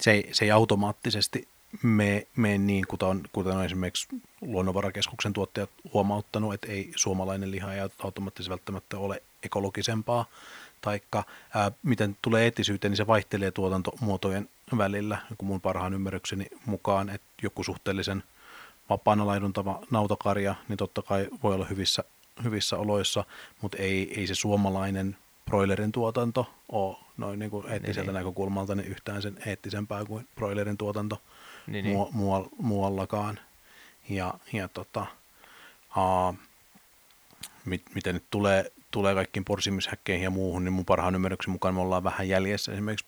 [0.00, 1.48] Se ei, se ei automaattisesti
[1.82, 4.08] mene, mene niin, kuten kuten on esimerkiksi
[4.40, 10.24] Luonnonvarakeskuksen tuottajat huomauttanut, että ei suomalainen liha ei automaattisesti välttämättä ole ekologisempaa,
[10.80, 17.08] taikka ää, miten tulee eettisyyteen, niin se vaihtelee tuotantomuotojen välillä, kun mun parhaan ymmärrykseni mukaan,
[17.08, 18.22] että joku suhteellisen–
[18.90, 22.04] vapaana laiduntava nautakarja, niin totta kai voi olla hyvissä,
[22.44, 23.24] hyvissä oloissa,
[23.62, 28.88] mutta ei, ei se suomalainen broilerin tuotanto ole noin niin kuin eettiseltä niin, näkökulmalta niin
[28.88, 31.22] yhtään sen eettisempää kuin broilerin tuotanto
[31.66, 31.96] niin, niin.
[32.12, 33.40] Muu, muuallakaan.
[34.08, 35.06] Ja, ja tota,
[35.90, 36.34] aa,
[37.64, 41.80] mit, miten nyt tulee, tulee kaikkiin porsimishäkkeihin ja muuhun, niin mun parhaan ymmärryksen mukaan me
[41.80, 43.06] ollaan vähän jäljessä esimerkiksi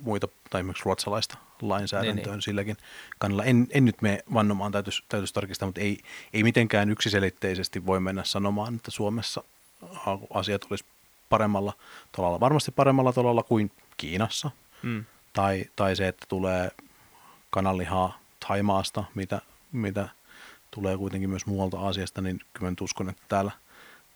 [0.00, 2.42] muita, tai esimerkiksi ruotsalaista lainsäädäntöön niin, niin.
[2.42, 2.76] silläkin
[3.18, 3.44] kannalla.
[3.44, 5.98] En, en nyt mene vannomaan, täytyisi, täytyisi tarkistaa, mutta ei,
[6.32, 9.44] ei mitenkään yksiselitteisesti voi mennä sanomaan, että Suomessa
[10.34, 10.84] asiat olisi
[11.28, 11.72] paremmalla
[12.16, 12.40] tolalla.
[12.40, 14.50] Varmasti paremmalla tolalla kuin Kiinassa.
[14.82, 15.04] Mm.
[15.32, 16.70] Tai, tai se, että tulee
[17.50, 19.40] kananlihaa Taimaasta, mitä,
[19.72, 20.08] mitä
[20.70, 23.50] tulee kuitenkin myös muualta asiasta, niin kyllä uskon, että täällä–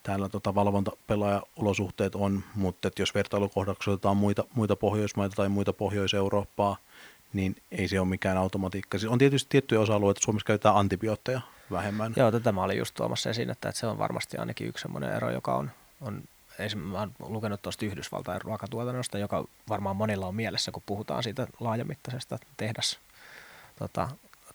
[0.03, 6.77] täällä tota valvontapelaajaolosuhteet on, mutta että jos vertailukohdaksi otetaan muita, muita Pohjoismaita tai muita Pohjois-Eurooppaa,
[7.33, 8.99] niin ei se ole mikään automatiikka.
[8.99, 12.13] Siis on tietysti tiettyjä osa-alueita, Suomessa käytetään antibiootteja vähemmän.
[12.17, 15.13] Joo, tätä mä olin just tuomassa esiin, että, että se on varmasti ainakin yksi sellainen
[15.13, 16.23] ero, joka on, on
[16.75, 22.39] mä olen lukenut tuosta Yhdysvaltain ruokatuotannosta, joka varmaan monilla on mielessä, kun puhutaan siitä laajamittaisesta
[22.57, 22.99] tehdas
[23.79, 24.09] tota,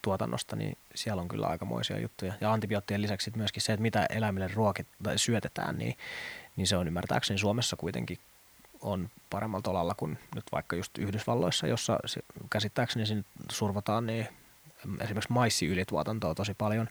[0.06, 2.34] tuotannosta, niin siellä on kyllä aikamoisia juttuja.
[2.41, 5.98] Ja antibioottien lisäksi myöskin se, että mitä eläimille ruokit, tai syötetään, niin,
[6.56, 8.20] niin se on ymmärtääkseni Suomessa kuitenkin
[8.82, 12.00] on paremmalla tolalla kuin nyt vaikka just Yhdysvalloissa, jossa
[12.50, 14.28] käsittääkseni sinne survotaan niin
[15.02, 16.89] esimerkiksi maissiylituotantoa tosi paljon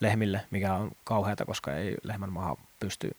[0.00, 3.16] lehmille, mikä on kauheata, koska ei lehmän maahan pysty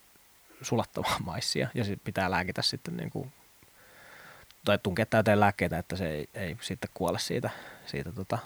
[0.62, 3.34] sulattamaan maissia ja sit pitää lääkitä sitten niin kuin,
[4.66, 7.50] tai tunkea täyteen lääkkeitä, että se ei, ei sitten kuole siitä,
[7.86, 8.38] siitä tota,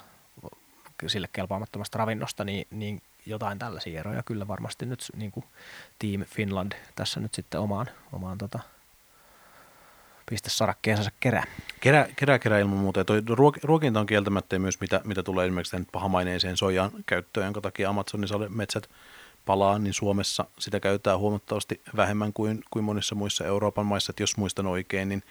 [1.06, 5.44] sille kelpaamattomasta ravinnosta, niin, niin jotain tällaisia eroja kyllä varmasti nyt niin kuin
[5.98, 8.58] Team Finland tässä nyt sitten omaan, omaan tota,
[10.30, 11.44] pistesarakkeeseensa kerää.
[11.80, 13.00] Kerää, kerää, kerää ilman muuta.
[13.00, 13.22] Ja toi
[13.62, 18.28] ruokinta on kieltämättä myös, mitä, mitä tulee esimerkiksi tämän pahamaineeseen sojan käyttöön, jonka takia Amazonin
[18.48, 18.90] metsät
[19.46, 24.10] palaa, niin Suomessa sitä käytetään huomattavasti vähemmän kuin, kuin monissa muissa Euroopan maissa.
[24.10, 25.22] Että jos muistan oikein, niin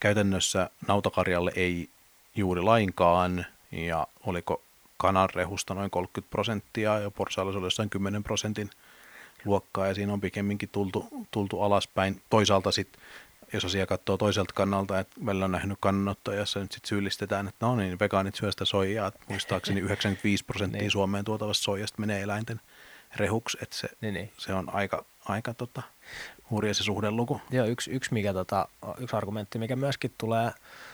[0.00, 1.88] käytännössä nautakarjalle ei
[2.36, 4.62] juuri lainkaan, ja oliko
[4.96, 8.70] kananrehusta noin 30 prosenttia ja porsailla se oli jossain 10 prosentin
[9.44, 12.22] luokkaa ja siinä on pikemminkin tultu, tultu alaspäin.
[12.30, 13.02] Toisaalta sitten,
[13.52, 17.66] jos asia katsoo toiselta kannalta, että välillä on nähnyt kannanottoja, jossa nyt sitten syyllistetään, että
[17.66, 20.90] no niin, vegaanit syö sitä soijaa, muistaakseni 95 prosenttia niin.
[20.90, 22.60] Suomeen tuotavasta soijasta menee eläinten
[23.16, 24.32] rehuksi, että se, niin, niin.
[24.38, 25.82] se on aika, aika tota,
[26.50, 27.40] hurja se suhdeluku.
[27.50, 30.50] Joo, yksi, yksi, mikä, tota, yksi argumentti, mikä myöskin tulee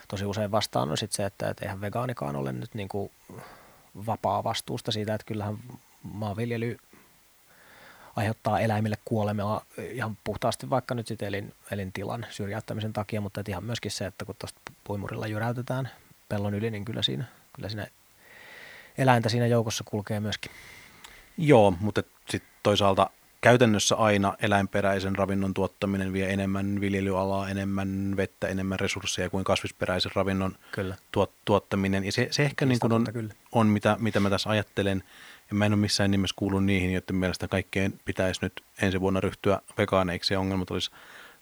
[0.08, 3.12] tosi usein vastaan, on sit se, että et eihän vegaanikaan ole nyt niinku
[4.06, 5.58] vapaa vastuusta siitä, että kyllähän
[6.02, 6.76] maanviljely
[8.16, 9.60] aiheuttaa eläimille kuolemia
[9.92, 14.34] ihan puhtaasti vaikka nyt sitten elin, elintilan syrjäyttämisen takia, mutta ihan myöskin se, että kun
[14.38, 15.90] tuosta puimurilla jyräytetään
[16.28, 17.86] pellon yli, niin kyllä siinä, kyllä siinä
[18.98, 20.52] eläintä siinä joukossa kulkee myöskin.
[21.38, 28.80] Joo, mutta sitten toisaalta käytännössä aina eläinperäisen ravinnon tuottaminen vie enemmän viljelyalaa, enemmän vettä, enemmän
[28.80, 30.96] resursseja kuin kasvisperäisen ravinnon kyllä.
[31.12, 32.04] Tuot, tuottaminen.
[32.04, 33.06] Ja se, se ehkä niin kuin on,
[33.52, 35.02] on mitä, mitä mä tässä ajattelen.
[35.50, 39.20] Ja mä en ole missään nimessä kuullut niihin, joiden mielestä kaikkeen pitäisi nyt ensi vuonna
[39.20, 40.90] ryhtyä vegaaneiksi ja ongelmat olisi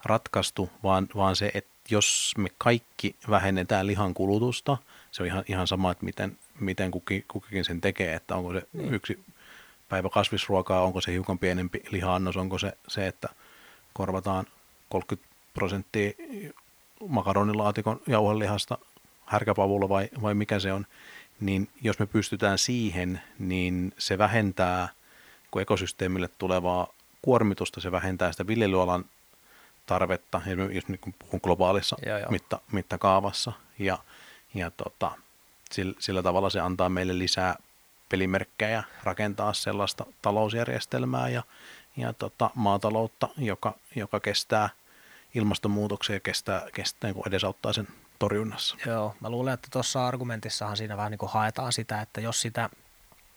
[0.05, 4.77] ratkaistu, vaan, vaan se, että jos me kaikki vähennetään lihan kulutusta,
[5.11, 8.63] se on ihan, ihan sama, että miten, miten kukin, kukin sen tekee, että onko se
[8.73, 8.95] niin.
[8.95, 9.25] yksi
[9.89, 13.29] päivä kasvisruokaa, onko se hiukan pienempi liha-annos, onko se se, että
[13.93, 14.47] korvataan
[14.89, 16.11] 30 prosenttia
[17.09, 18.79] makaronilaatikon jauhelihasta
[19.27, 20.87] härkäpavulla vai, vai mikä se on,
[21.41, 24.89] niin jos me pystytään siihen, niin se vähentää
[25.51, 26.87] kun ekosysteemille tulevaa
[27.23, 29.05] kuormitusta, se vähentää sitä viljelyalan
[29.87, 30.41] tarvetta,
[30.73, 32.31] jos nyt puhun globaalissa joo, joo.
[32.31, 33.99] Mitta, mittakaavassa, ja,
[34.55, 35.11] ja tota,
[35.71, 37.57] sillä, sillä tavalla se antaa meille lisää
[38.09, 41.43] pelimerkkejä rakentaa sellaista talousjärjestelmää ja,
[41.97, 44.69] ja tota, maataloutta, joka, joka kestää
[45.35, 48.77] ilmastonmuutoksen ja kestää, kestää niin edesauttaa sen torjunnassa.
[48.87, 52.71] Joo, mä luulen, että tuossa argumentissahan siinä vähän niin kuin haetaan sitä, että jos sitä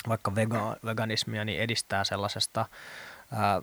[0.07, 2.65] vaikka vega, veganismia niin edistää sellaisesta
[3.31, 3.61] ää,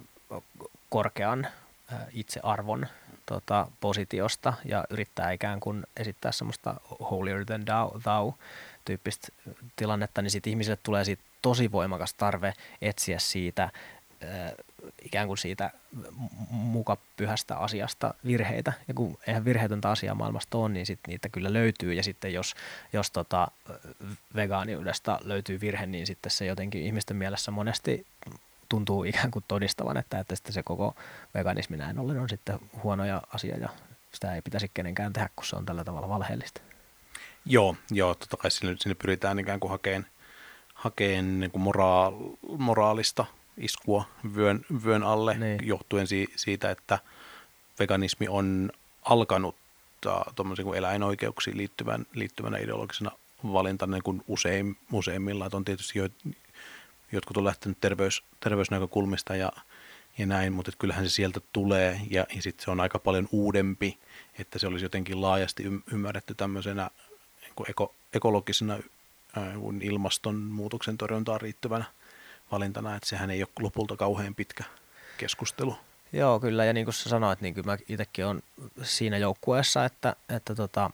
[0.88, 1.46] korkean
[1.92, 2.86] ää, itsearvon
[3.26, 6.74] tota, positiosta ja yrittää ikään kuin esittää semmoista
[7.10, 8.34] holier than thou, thou
[8.88, 9.28] tyyppistä
[9.76, 13.70] tilannetta, niin sitten ihmisille tulee siitä tosi voimakas tarve etsiä siitä
[15.02, 15.70] ikään kuin siitä
[16.50, 18.72] muka pyhästä asiasta virheitä.
[18.88, 21.92] Ja kun eihän virheetöntä asiaa maailmasta ole, niin sit niitä kyllä löytyy.
[21.92, 22.54] Ja sitten jos,
[22.92, 23.48] jos tota
[24.34, 28.06] vegaaniudesta löytyy virhe, niin sitten se jotenkin ihmisten mielessä monesti
[28.68, 30.94] tuntuu ikään kuin todistavan, että, että se koko
[31.34, 33.02] veganismi näin ollen on sitten huono
[33.34, 33.68] asia ja
[34.12, 36.60] sitä ei pitäisi kenenkään tehdä, kun se on tällä tavalla valheellista.
[37.50, 40.06] Joo, joo totta kai sinne, sinne pyritään ikään kuin hakeen,
[40.74, 42.12] hakeen niin kuin moraal,
[42.58, 43.24] moraalista
[43.56, 45.66] iskua vyön, vyön alle niin.
[45.66, 46.98] johtuen si, siitä, että
[47.78, 48.70] veganismi on
[49.02, 49.56] alkanut
[50.34, 53.10] tuommoisiin kuin eläinoikeuksiin liittyvän, liittyvänä ideologisena
[53.52, 55.46] valintana niin kuin usein, useimmilla.
[55.46, 56.08] Että on tietysti jo,
[57.12, 59.52] jotkut on lähtenyt terveys, terveysnäkökulmista ja,
[60.18, 63.98] ja näin, mutta kyllähän se sieltä tulee ja, ja sitten se on aika paljon uudempi,
[64.38, 66.90] että se olisi jotenkin laajasti ymmärretty tämmöisenä
[67.58, 68.78] niin eko, ekologisena
[69.82, 71.84] ilmastonmuutoksen torjuntaan riittävänä
[72.52, 74.64] valintana, että sehän ei ole lopulta kauhean pitkä
[75.16, 75.76] keskustelu.
[76.12, 78.42] Joo, kyllä, ja niin kuin sä sanoit, niin kyllä mä itsekin olen
[78.82, 80.90] siinä joukkueessa, että, että tota,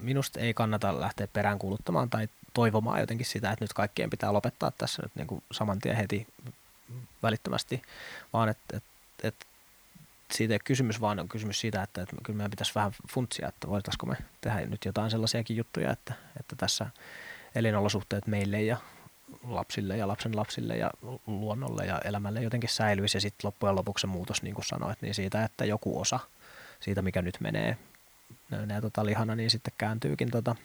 [0.00, 5.02] minusta ei kannata lähteä peräänkuuluttamaan tai toivomaan jotenkin sitä, että nyt kaikkien pitää lopettaa tässä
[5.02, 6.26] nyt niin kuin saman tien heti
[7.22, 7.82] välittömästi,
[8.32, 8.88] vaan että, että,
[9.22, 9.46] että
[10.32, 13.48] siitä ei ole kysymys, vaan on kysymys siitä, että, että kyllä meidän pitäisi vähän funtsia,
[13.48, 16.86] että voitaisiko me tehdä nyt jotain sellaisiakin juttuja, että, että tässä
[17.54, 18.76] elinolosuhteet meille ja
[19.42, 20.90] lapsille ja lapsen lapsille ja
[21.26, 23.16] luonnolle ja elämälle jotenkin säilyisi.
[23.16, 26.20] Ja sitten loppujen lopuksi se muutos, niin kuin sanoit, niin siitä, että joku osa
[26.80, 27.78] siitä, mikä nyt menee,
[28.50, 30.56] menee tota lihana, niin sitten kääntyykin, tota,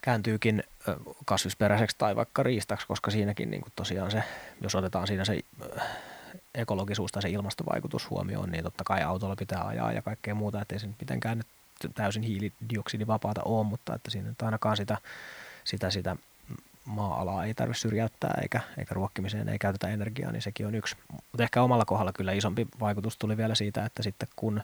[0.00, 0.62] kääntyykin
[1.24, 4.22] kasvisperäiseksi tai vaikka riistaksi, koska siinäkin niin kuin tosiaan se,
[4.60, 5.40] jos otetaan siinä se
[6.54, 10.78] ekologisuus tai se ilmastovaikutus huomioon, niin totta kai autolla pitää ajaa ja kaikkea muuta, ettei
[10.78, 11.46] se nyt mitenkään nyt
[11.94, 14.98] täysin hiilidioksidivapaata ole, mutta että siinä nyt ainakaan sitä,
[15.64, 16.16] sitä, sitä
[16.84, 20.96] maa-alaa ei tarvitse syrjäyttää eikä, eikä ruokkimiseen ei käytetä energiaa, niin sekin on yksi.
[21.12, 24.62] Mutta ehkä omalla kohdalla kyllä isompi vaikutus tuli vielä siitä, että sitten kun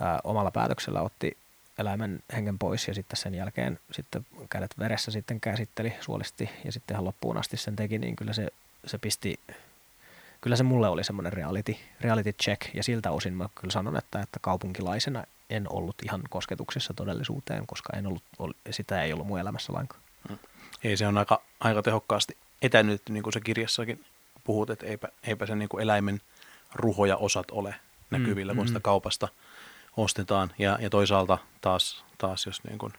[0.00, 1.36] ää, omalla päätöksellä otti
[1.78, 6.94] eläimen hengen pois ja sitten sen jälkeen sitten kädet veressä sitten käsitteli suolisti ja sitten
[6.94, 8.48] ihan loppuun asti sen teki, niin kyllä se,
[8.86, 9.40] se pisti,
[10.42, 14.20] kyllä se mulle oli semmoinen reality, reality check ja siltä osin mä kyllä sanon, että,
[14.20, 18.22] että kaupunkilaisena en ollut ihan kosketuksessa todellisuuteen, koska en ollut,
[18.70, 20.02] sitä ei ollut mun elämässä lainkaan.
[20.28, 20.38] Mm
[20.84, 24.04] ei se on aika, aika tehokkaasti etänyt, niin kuin se kirjassakin
[24.44, 26.20] puhut, että eipä, eipä se niin kuin eläimen
[26.74, 27.74] ruhoja osat ole
[28.10, 28.82] näkyvillä, mm, kun sitä mm.
[28.82, 29.28] kaupasta
[29.96, 30.52] ostetaan.
[30.58, 32.92] Ja, ja toisaalta taas, taas jos niin kuin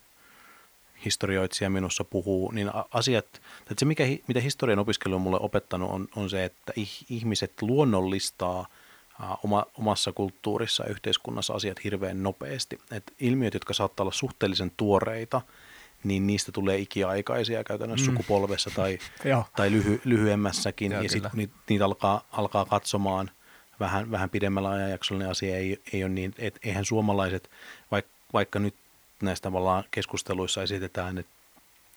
[1.05, 3.25] historioitsija minussa puhuu, niin asiat,
[3.61, 6.73] että se mikä, mitä historian opiskelu on mulle opettanut on, on se, että
[7.09, 8.67] ihmiset luonnollistaa
[9.43, 12.79] oma, omassa kulttuurissa ja yhteiskunnassa asiat hirveän nopeasti.
[12.91, 15.41] Et ilmiöt, jotka saattaa olla suhteellisen tuoreita,
[16.03, 18.17] niin niistä tulee ikiaikaisia käytännössä mm.
[18.17, 18.99] sukupolvessa tai,
[19.55, 23.31] tai lyhy, lyhyemmässäkin, Joo, ja sitten niitä, niitä alkaa, alkaa katsomaan
[23.79, 27.49] vähän, vähän pidemmällä ajanjaksolla, niin asia ei, ei ole niin, että eihän suomalaiset,
[27.91, 28.75] vaikka, vaikka nyt
[29.23, 31.31] näistä tavallaan keskusteluissa esitetään, että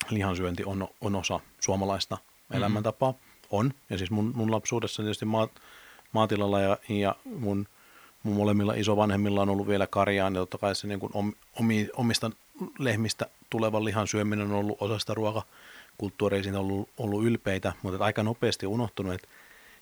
[0.09, 2.57] lihansyönti on, on osa suomalaista mm-hmm.
[2.57, 3.13] elämäntapaa,
[3.51, 5.51] on, ja siis mun, mun lapsuudessa tietysti maat,
[6.11, 7.67] maatilalla ja, ja mun,
[8.23, 12.31] mun molemmilla isovanhemmilla on ollut vielä karjaa, niin totta kai se niin kuin omi, omista
[12.79, 18.05] lehmistä tulevan lihan syöminen on ollut osa sitä ruokakulttuuria, siinä on ollut, ollut ylpeitä, mutta
[18.05, 19.27] aika nopeasti unohtunut, että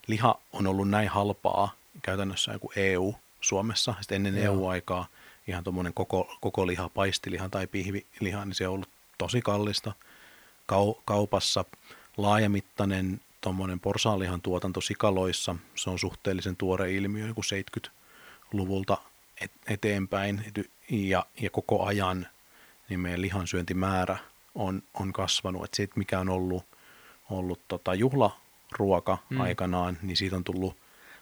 [0.08, 3.96] liha on ollut näin halpaa käytännössä kuin EU Suomessa.
[4.02, 4.54] Sitten ennen Joo.
[4.54, 5.08] EU-aikaa
[5.48, 9.94] ihan tuommoinen koko, koko liha, paistiliha tai pihviliha, niin se on ollut tosi kallista.
[10.66, 11.66] Kau, kaupassa
[12.18, 18.98] laajamittainen tuommoinen porsaanlihan tuotanto sikaloissa, se on suhteellisen tuore ilmiö, joku 70-luvulta
[19.68, 20.54] eteenpäin,
[20.90, 22.28] ja, ja koko ajan
[22.90, 24.18] niin meidän lihansyöntimäärä
[24.56, 25.64] on, on kasvanut.
[25.64, 26.64] Että siitä, mikä on ollut,
[27.30, 29.42] ollut tota juhlaruoka mm.
[29.42, 30.78] aikanaan, niin siitä on tullut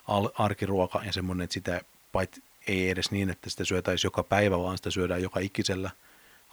[0.08, 1.82] al- arkiruoka ja semmoinen, että sitä
[2.12, 5.92] pait, ei edes niin, että sitä syötäisiin joka päivä, vaan sitä syödään joka ikisellä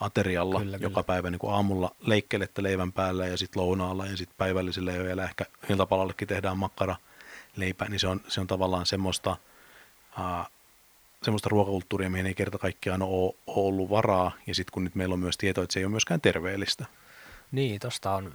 [0.00, 1.02] aterialla kyllä, joka kyllä.
[1.02, 5.24] päivä niin kuin aamulla leikkelette leivän päällä ja sitten lounaalla ja sitten päivällisellä ja vielä
[5.24, 6.96] ehkä iltapalallekin tehdään makkara
[7.56, 9.36] leipä, niin se on, se on tavallaan semmoista,
[10.18, 10.50] uh,
[11.22, 15.12] semmoista ruokakulttuuria, mihin ei kerta kaikkiaan ole, ole ollut varaa, ja sitten kun nyt meillä
[15.12, 16.84] on myös tieto, että se ei ole myöskään terveellistä.
[17.52, 18.34] Niin, tosta on,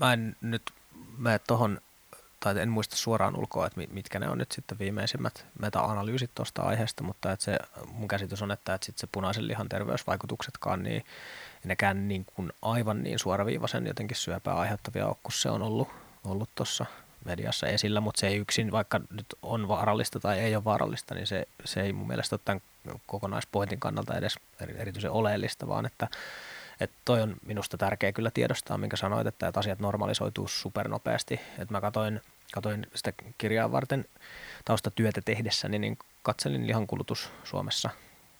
[0.00, 0.62] mä en nyt
[1.18, 1.80] mene tuohon
[2.44, 7.02] tai en muista suoraan ulkoa, että mitkä ne on nyt sitten viimeisimmät meta-analyysit tuosta aiheesta,
[7.04, 7.58] mutta että se,
[7.92, 11.04] mun käsitys on, että, että sitten se punaisen lihan terveysvaikutuksetkaan, niin
[11.64, 15.88] nekään niin kuin aivan niin suoraviivaisen jotenkin syöpää aiheuttavia ole, kun se on ollut
[16.24, 16.86] ollut tuossa
[17.24, 21.26] mediassa esillä, mutta se ei yksin, vaikka nyt on vaarallista tai ei ole vaarallista, niin
[21.26, 22.60] se, se ei mun mielestä ole tämän
[23.06, 24.38] kokonaispointin kannalta edes
[24.76, 26.08] erityisen oleellista, vaan että,
[26.80, 31.40] että toi on minusta tärkeä kyllä tiedostaa, minkä sanoit, että, että asiat normalisoituu supernopeasti.
[31.58, 32.20] Että mä katoin,
[32.54, 34.04] katoin sitä kirjaa varten
[34.64, 37.90] taustatyötä tehdessä, niin katselin lihankulutus Suomessa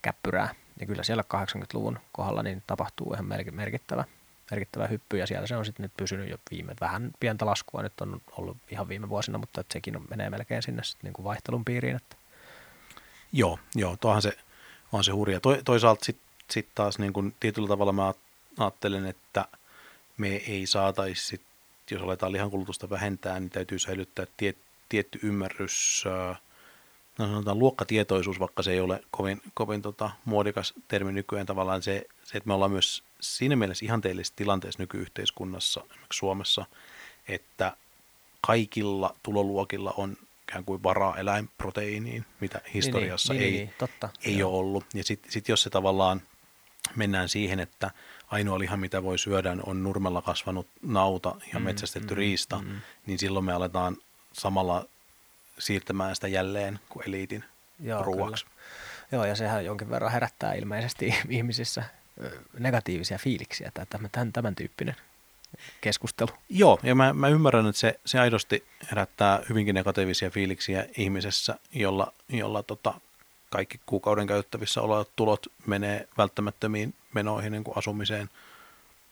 [0.02, 0.54] käppyrää.
[0.80, 4.04] Ja kyllä siellä 80-luvun kohdalla niin tapahtuu ihan merkittävä,
[4.50, 8.00] merkittävä hyppy ja siellä se on sitten nyt pysynyt jo viime, vähän pientä laskua nyt
[8.00, 11.64] on ollut ihan viime vuosina, mutta että sekin on, menee melkein sinne niin kuin vaihtelun
[11.64, 11.96] piiriin.
[11.96, 12.16] Että.
[13.32, 14.38] Joo, joo, tuohan se
[14.92, 15.40] on se hurja.
[15.40, 18.14] To, toisaalta sitten sit taas niin kuin tietyllä tavalla mä
[18.58, 19.48] ajattelen, että
[20.16, 21.42] me ei saataisi, sit,
[21.90, 24.54] jos aletaan lihankulutusta vähentää, niin täytyy säilyttää tie,
[24.88, 26.04] tietty ymmärrys,
[27.18, 31.46] no sanotaan luokkatietoisuus, vaikka se ei ole kovin, kovin tota, muodikas termi nykyään.
[31.46, 36.66] Tavallaan se, se, että me ollaan myös siinä mielessä ihanteellisessa tilanteessa nykyyhteiskunnassa, esimerkiksi Suomessa,
[37.28, 37.76] että
[38.40, 40.16] kaikilla tuloluokilla on
[40.48, 44.84] ikään kuin varaa eläinproteiiniin, mitä historiassa niin, niin, ei, niin, niin, totta, ei ole ollut.
[44.94, 46.22] Ja sitten sit jos se tavallaan
[46.96, 47.90] mennään siihen, että
[48.34, 52.80] ainoa liha, mitä voi syödä, on nurmella kasvanut nauta ja mm, metsästetty mm, riista, mm.
[53.06, 53.96] niin silloin me aletaan
[54.32, 54.86] samalla
[55.58, 57.44] siirtämään sitä jälleen kuin eliitin
[57.80, 58.44] Joo, ruuaksi.
[58.44, 58.56] Kyllä.
[59.12, 61.84] Joo, ja sehän jonkin verran herättää ilmeisesti ihmisissä
[62.58, 64.96] negatiivisia fiiliksiä, tai tämän, tämän tyyppinen
[65.80, 66.30] keskustelu.
[66.48, 72.12] Joo, ja mä, mä ymmärrän, että se, se aidosti herättää hyvinkin negatiivisia fiiliksiä ihmisessä, jolla,
[72.28, 72.94] jolla tota,
[73.50, 78.30] kaikki kuukauden käyttävissä olevat tulot menee välttämättömiin menoihin, niin kuin asumiseen,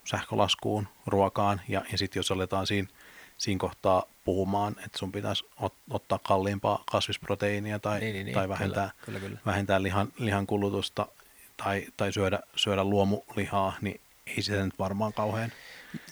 [0.05, 2.89] sähkölaskuun, ruokaan, ja, ja sitten jos aletaan siinä,
[3.39, 8.49] siinä kohtaa puhumaan, että sun pitäisi ot, ottaa kalliimpaa kasvisproteiinia tai, niin, niin, niin tai
[8.49, 9.41] vähentää, kyllä, kyllä, kyllä.
[9.47, 11.07] vähentää lihan, lihan kulutusta
[11.57, 15.53] tai, tai syödä, syödä luomulihaa, niin ei sitä nyt varmaan kauhean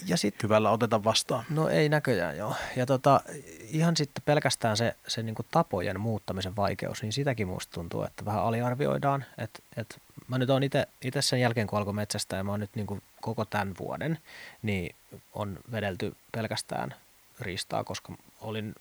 [0.07, 1.45] ja sit, hyvällä oteta vastaan.
[1.51, 2.55] No ei näköjään joo.
[2.77, 3.21] Ja tota,
[3.61, 8.43] ihan sitten pelkästään se, se niin tapojen muuttamisen vaikeus, niin sitäkin musta tuntuu, että vähän
[8.43, 9.25] aliarvioidaan.
[9.39, 12.71] Et, et mä nyt oon itse sen jälkeen, kun alkoi metsästä ja mä oon nyt
[12.75, 14.19] niin koko tämän vuoden,
[14.63, 14.95] niin
[15.35, 16.95] on vedelty pelkästään
[17.41, 18.75] riistaa, koska olin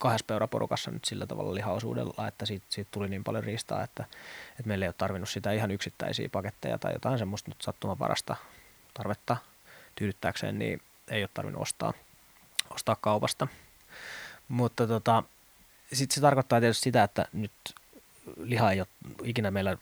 [0.00, 4.04] kahdessa peuraporukassa nyt sillä tavalla lihaosuudella, että siitä, siitä tuli niin paljon riistaa, että,
[4.50, 8.36] että meillä ei ole tarvinnut sitä ihan yksittäisiä paketteja tai jotain semmoista nyt sattumavarasta
[8.94, 9.36] tarvetta
[9.94, 11.92] tyydyttääkseen, niin ei ole tarvinnut ostaa,
[12.70, 13.46] ostaa kaupasta.
[14.48, 15.22] Mutta tota,
[15.92, 17.52] sitten se tarkoittaa tietysti sitä, että nyt
[18.36, 18.88] liha ei ole
[19.24, 19.78] ikinä meillä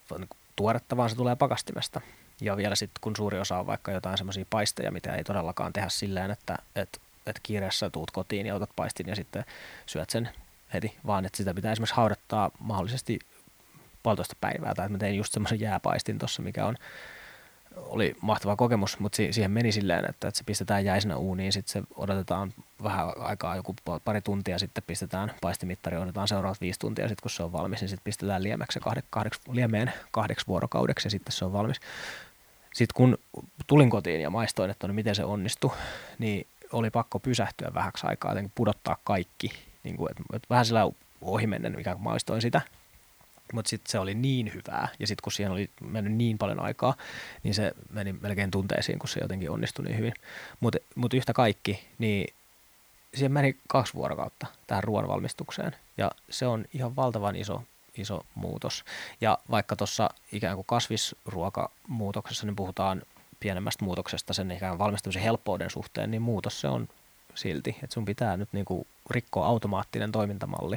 [0.57, 2.01] tuoretta, vaan se tulee pakastimesta.
[2.41, 5.89] Ja vielä sitten, kun suuri osa on vaikka jotain semmoisia paisteja, mitä ei todellakaan tehdä
[5.89, 9.45] silleen, että, että, että kiireessä tuut kotiin ja otat paistin ja sitten
[9.87, 10.29] syöt sen
[10.75, 13.19] heti, vaan että sitä pitää esimerkiksi haudattaa mahdollisesti
[14.03, 14.75] puolitoista päivää.
[14.75, 16.77] Tai että mä tein just semmoisen jääpaistin tuossa, mikä on
[17.77, 21.89] oli mahtava kokemus, mutta siihen meni silleen, että, että se pistetään jäisenä uuniin, sitten se
[21.97, 27.31] odotetaan vähän aikaa, joku pari tuntia, sitten pistetään paistimittari, odotetaan seuraavat viisi tuntia, sitten kun
[27.31, 31.45] se on valmis, niin sitten pistetään liemeksi kahde, kahdeksi, liemeen kahdeksi vuorokaudeksi ja sitten se
[31.45, 31.81] on valmis.
[32.75, 33.19] Sitten kun
[33.67, 35.73] tulin kotiin ja maistoin, että no miten se onnistui,
[36.19, 39.51] niin oli pakko pysähtyä vähäksi aikaa, jotenkin pudottaa kaikki,
[39.85, 42.61] niin kuin, että, että vähän sillä ohimennen, mikä maistoin sitä,
[43.53, 46.95] mutta sitten se oli niin hyvää, ja sitten kun siihen oli mennyt niin paljon aikaa,
[47.43, 50.15] niin se meni melkein tunteisiin, kun se jotenkin onnistui niin hyvin.
[50.61, 52.35] Mutta mut yhtä kaikki, niin
[53.15, 57.63] siihen meni kaksi vuorokautta tähän ruoan valmistukseen, ja se on ihan valtavan iso,
[57.97, 58.85] iso muutos.
[59.21, 63.03] Ja vaikka tuossa ikään kuin kasvisruokamuutoksessa niin puhutaan
[63.41, 66.89] pienemmästä muutoksesta sen ikään valmistumisen helppouden suhteen, niin muutos se on
[67.35, 70.77] silti, että sun pitää nyt niinku rikkoa automaattinen toimintamalli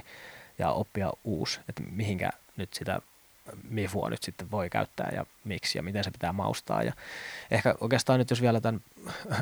[0.59, 3.01] ja oppia uusi, että mihinkä nyt sitä
[3.69, 6.83] mifua nyt sitten voi käyttää ja miksi ja miten se pitää maustaa.
[6.83, 6.93] Ja
[7.51, 8.81] ehkä oikeastaan nyt jos vielä tämän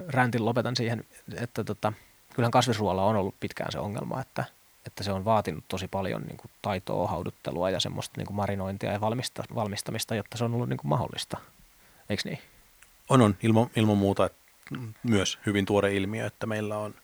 [0.07, 1.05] räntin lopetan siihen,
[1.35, 1.93] että tota,
[2.35, 4.43] kyllähän kasvisruoalla on ollut pitkään se ongelma, että,
[4.87, 8.91] että se on vaatinut tosi paljon niin kuin taitoa, hauduttelua ja semmoista niin kuin marinointia
[8.91, 11.37] ja valmista, valmistamista, jotta se on ollut niin kuin mahdollista.
[12.09, 12.39] Eikö niin?
[13.09, 13.37] On, on.
[13.43, 14.39] Ilman, ilman muuta että
[15.03, 16.95] myös hyvin tuore ilmiö, että meillä on,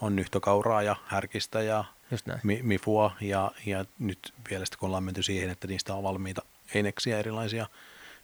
[0.00, 1.84] on nyhtökauraa ja härkistä ja
[2.26, 2.40] näin.
[2.62, 6.42] Mifua ja, ja nyt vielä sitten kun ollaan menty siihen, että niistä on valmiita
[6.74, 7.66] eineksiä erilaisia,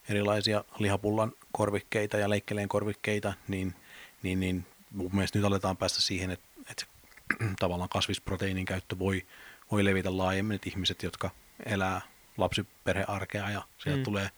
[0.08, 3.74] erilaisia lihapullan korvikkeita ja leikkeleen korvikkeita, niin,
[4.22, 9.26] niin, niin mun mielestä nyt aletaan päästä siihen, että, että se tavallaan kasvisproteiinin käyttö voi,
[9.70, 11.30] voi levitä laajemmin, että ihmiset, jotka
[11.66, 12.00] elää
[12.36, 14.04] lapsiperhearkea ja sieltä mm.
[14.04, 14.30] tulee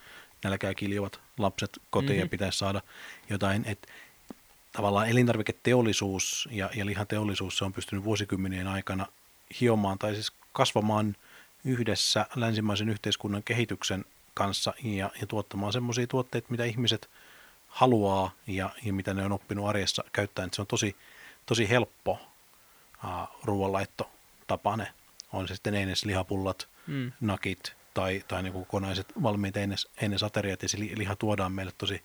[0.44, 2.20] nälkää kiljuvat lapset kotiin mm-hmm.
[2.20, 2.80] ja pitäisi saada
[3.30, 3.88] jotain, että
[4.72, 9.06] tavallaan elintarviketeollisuus ja, ja lihateollisuus se on pystynyt vuosikymmenien aikana
[9.60, 11.16] hiomaan tai siis kasvamaan
[11.64, 17.10] yhdessä länsimaisen yhteiskunnan kehityksen kanssa ja, ja tuottamaan semmoisia tuotteita, mitä ihmiset
[17.68, 20.50] haluaa ja, ja mitä ne on oppinut arjessa käyttäen.
[20.52, 20.96] Se on tosi,
[21.46, 22.12] tosi helppo
[23.04, 23.10] uh,
[23.44, 24.92] ruoanlaittotapa ne.
[25.32, 27.12] On se sitten eines lihapullat, mm.
[27.20, 32.02] nakit tai, tai niin kokonaiset valmiit eines, eines-ateriat ja se liha tuodaan meille tosi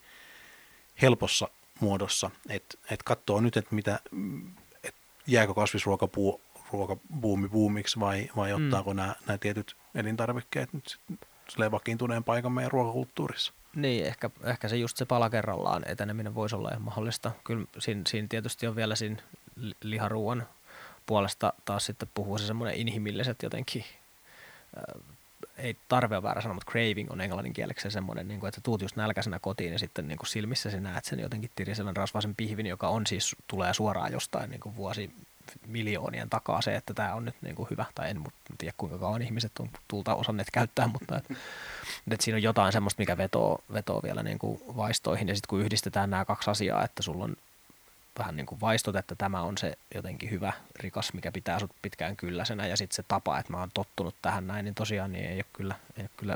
[1.02, 1.48] helpossa
[1.80, 2.32] muodossa.
[2.50, 4.00] Että et katsoo nyt, että mitä,
[4.84, 4.96] et
[5.28, 8.66] jääkö kasvisruokapuu ruokabuumi buumiksi vai, vai mm.
[8.66, 8.98] ottaako mm.
[8.98, 11.00] nämä, nämä tietyt elintarvikkeet nyt
[11.50, 13.54] sitten vakiintuneen paikan meidän ruokakulttuurissa.
[13.76, 17.32] Niin, ehkä, ehkä se just se pala kerrallaan eteneminen voisi olla ihan mahdollista.
[17.44, 19.22] Kyllä siinä, siinä tietysti on vielä siinä
[19.82, 20.48] liharuuan
[21.06, 23.86] puolesta taas sitten puhuu se semmoinen inhimilliset jotenkin,
[25.60, 28.96] ei tarve on väärä sana, mutta craving on englanninkieleksi semmoinen, niin kuin, että tuut just
[28.96, 32.88] nälkäisenä kotiin ja sitten niin kuin silmissä sinä näet sen jotenkin tirisellä rasvaisen pihvin, joka
[32.88, 35.14] on siis, tulee suoraan jostain niin kuin vuosi
[35.68, 38.24] miljoonien takaa se, että tämä on nyt niin kuin hyvä, tai en
[38.58, 41.26] tiedä kuinka kauan ihmiset on tulta osanneet käyttää, mutta et,
[42.12, 45.62] et siinä on jotain semmoista, mikä vetoo, vetoo vielä niin kuin vaistoihin, ja sitten kun
[45.62, 47.36] yhdistetään nämä kaksi asiaa, että sulla on
[48.20, 52.16] vähän niin kuin vaistot, että tämä on se jotenkin hyvä, rikas, mikä pitää sut pitkään
[52.16, 55.38] kylläisenä, ja sitten se tapa, että mä oon tottunut tähän näin, niin tosiaan niin ei
[55.38, 56.36] ole kyllä, ei ole kyllä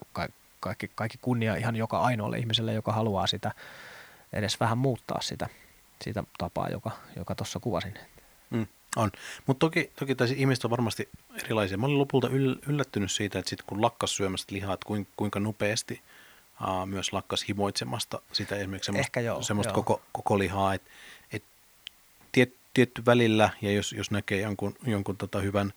[0.60, 3.52] kaikki, kaikki kunnia ihan joka ainoalle ihmiselle, joka haluaa sitä
[4.34, 5.50] edes vähän muuttaa sitä,
[6.02, 7.94] sitä tapaa, joka, joka tuossa kuvasin.
[8.50, 8.68] Mm.
[8.96, 9.12] On,
[9.46, 11.10] mutta toki, toki taisi ihmiset on varmasti
[11.44, 11.78] erilaisia.
[11.78, 12.30] Mä olin lopulta
[12.68, 16.02] yllättynyt siitä, että sit kun lakkas syömästä lihaa, että kuinka nopeasti
[16.62, 19.84] uh, myös lakkas himoitsemasta sitä esimerkiksi semmoista, joo, semmoista joo.
[19.84, 20.90] Koko, koko lihaa, että
[21.32, 21.44] et
[22.34, 25.74] tiet, tietty välillä, ja jos, jos näkee jonkun, jonkun tota hyvän,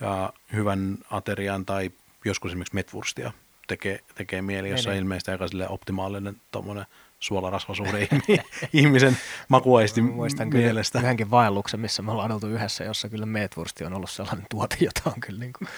[0.00, 1.90] uh, hyvän aterian tai
[2.24, 3.32] joskus esimerkiksi metwurstia
[3.66, 4.98] tekee, tekee mieli, jossa niin.
[4.98, 6.86] ilmeisesti aika optimaalinen tuommoinen
[7.20, 8.08] suolarasvasuhde
[8.72, 9.16] ihmisen
[9.48, 10.98] makuaisti Muistan mielestä.
[10.98, 14.76] Kyllä yhdenkin vaelluksen, missä me ollaan oltu yhdessä, jossa kyllä meetwursti on ollut sellainen tuote,
[14.80, 15.68] jota on kyllä, niin kuin,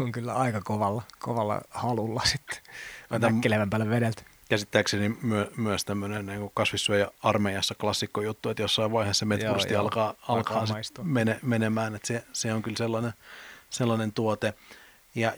[0.00, 2.58] on kyllä aika kovalla, kovalla halulla sitten
[3.10, 4.22] näkkelevän päälle vedelty.
[4.48, 10.14] Käsittääkseni myö, myös tämmöinen niin kasvissyöjä armeijassa klassikko juttu, että jossain vaiheessa metwursti joo, alkaa,
[10.28, 13.12] alkaa, alkaa mene, menemään, että se, se on kyllä sellainen,
[13.70, 14.54] sellainen tuote.
[15.14, 15.32] Ja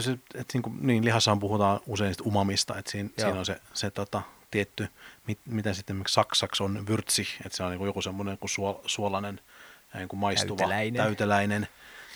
[0.00, 3.90] se, että niin, kuin, niin lihassa puhutaan usein umamista, että siinä, siinä on se, se
[3.90, 4.88] tota, tietty,
[5.26, 8.74] mit, mitä sitten esimerkiksi saksaksi on vyrtsi, että se on niin joku semmoinen kuin suol,
[8.86, 9.40] suolainen,
[9.94, 11.02] niin kuin maistuva, täyteläinen.
[11.02, 11.68] täyteläinen.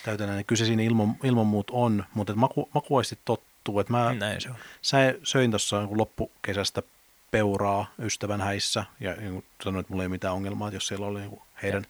[0.05, 0.45] täyteläinen.
[0.45, 3.19] Kyllä se siinä ilman, ilman muut on, mutta maku, makuaisti
[3.65, 3.81] tottuu.
[3.81, 4.57] Että mä Näin se on.
[4.83, 6.83] Sä, söin tuossa niin loppukesästä
[7.31, 11.21] peuraa ystävän häissä ja niin sanoin, että mulla ei mitään ongelmaa, että jos siellä oli
[11.21, 11.87] niin heidän,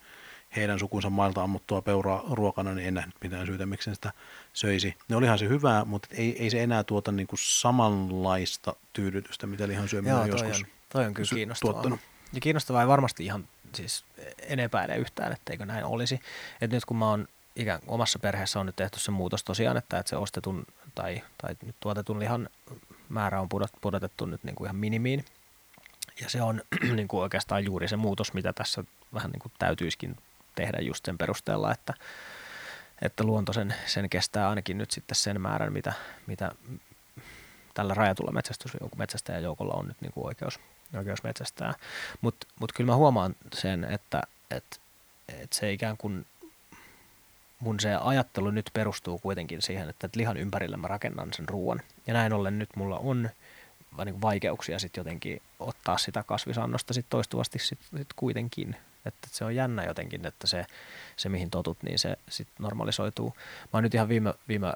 [0.57, 4.13] heidän sukunsa mailta ammuttua peuraa ruokana, niin en nähnyt mitään syytä, miksi sitä
[4.53, 4.95] söisi.
[5.09, 9.69] Ne olihan se hyvää, mutta ei, ei se enää tuota niin kuin samanlaista tyydytystä, mitä
[9.69, 11.73] lihan syöminen on joskus on, toi on kyllä kiinnostavaa.
[11.73, 12.01] Tuottanut.
[12.33, 14.05] Ja kiinnostavaa ei varmasti ihan, siis
[14.39, 16.21] en epäile yhtään, etteikö näin olisi.
[16.61, 19.99] Et nyt kun mä oon ikään omassa perheessä on nyt tehty se muutos tosiaan, että,
[19.99, 22.49] että se ostetun tai, tai nyt tuotetun lihan
[23.09, 25.25] määrä on pudot, pudotettu nyt niin kuin ihan minimiin.
[26.21, 26.63] Ja se on
[26.97, 28.85] niin kuin oikeastaan juuri se muutos, mitä tässä
[29.15, 30.17] vähän niin kuin täytyisikin
[30.55, 31.95] tehdä just sen perusteella, että,
[33.03, 35.93] että luonto sen, sen kestää ainakin nyt sitten sen määrän, mitä,
[36.27, 36.53] mitä
[37.75, 38.43] tällä rajatulla
[38.97, 40.61] metsästäjäjoukolla on nyt niin kuin oikeus,
[40.97, 41.75] oikeus metsästää.
[42.21, 44.81] Mutta mut kyllä mä huomaan sen, että et,
[45.29, 46.27] et se ikään kuin
[47.61, 51.81] mun se ajattelu nyt perustuu kuitenkin siihen, että lihan ympärille mä rakennan sen ruoan.
[52.07, 53.31] Ja näin ollen nyt mulla on
[54.05, 58.77] niin vaikeuksia sitten jotenkin ottaa sitä kasvisannosta sit toistuvasti sit, sit kuitenkin
[59.07, 60.67] että se on jännä jotenkin, että se,
[61.17, 63.35] se mihin totut, niin se sitten normalisoituu.
[63.37, 64.73] Mä oon nyt ihan viime, viime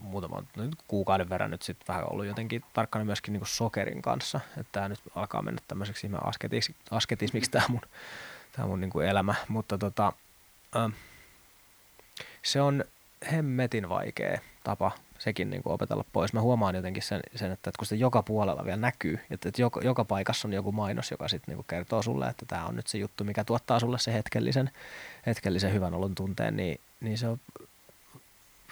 [0.00, 4.72] muutaman nyt kuukauden verran nyt sitten vähän ollut jotenkin tarkkana myöskin niin sokerin kanssa, että
[4.72, 7.80] tämä nyt alkaa mennä tämmöiseksi asketismiksi, asketismiksi tämä mun,
[8.52, 10.12] tää mun niin elämä, mutta tota,
[10.76, 10.92] äh,
[12.48, 12.84] se on
[13.32, 16.32] hemmetin vaikea tapa sekin niin kuin opetella pois.
[16.32, 19.62] Mä huomaan jotenkin sen, sen että, että kun se joka puolella vielä näkyy, että, että
[19.62, 22.86] joka, joka paikassa on joku mainos, joka sitten niin kertoo sulle, että tämä on nyt
[22.86, 24.70] se juttu, mikä tuottaa sulle se hetkellisen,
[25.26, 27.40] hetkellisen hyvän olon tunteen, niin, niin se on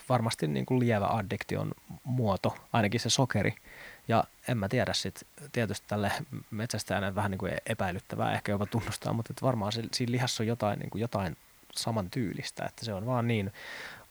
[0.09, 1.72] varmasti niin kuin lievä addiktion
[2.05, 3.55] muoto, ainakin se sokeri.
[4.09, 6.12] Ja en mä tiedä sitten, tietysti tälle
[6.51, 10.79] metsästäjänä vähän niin kuin epäilyttävää ehkä jopa tunnustaa, mutta että varmaan siinä lihassa on jotain,
[10.79, 11.37] niin kuin jotain
[11.83, 13.53] saman tyylistä, että se on vaan niin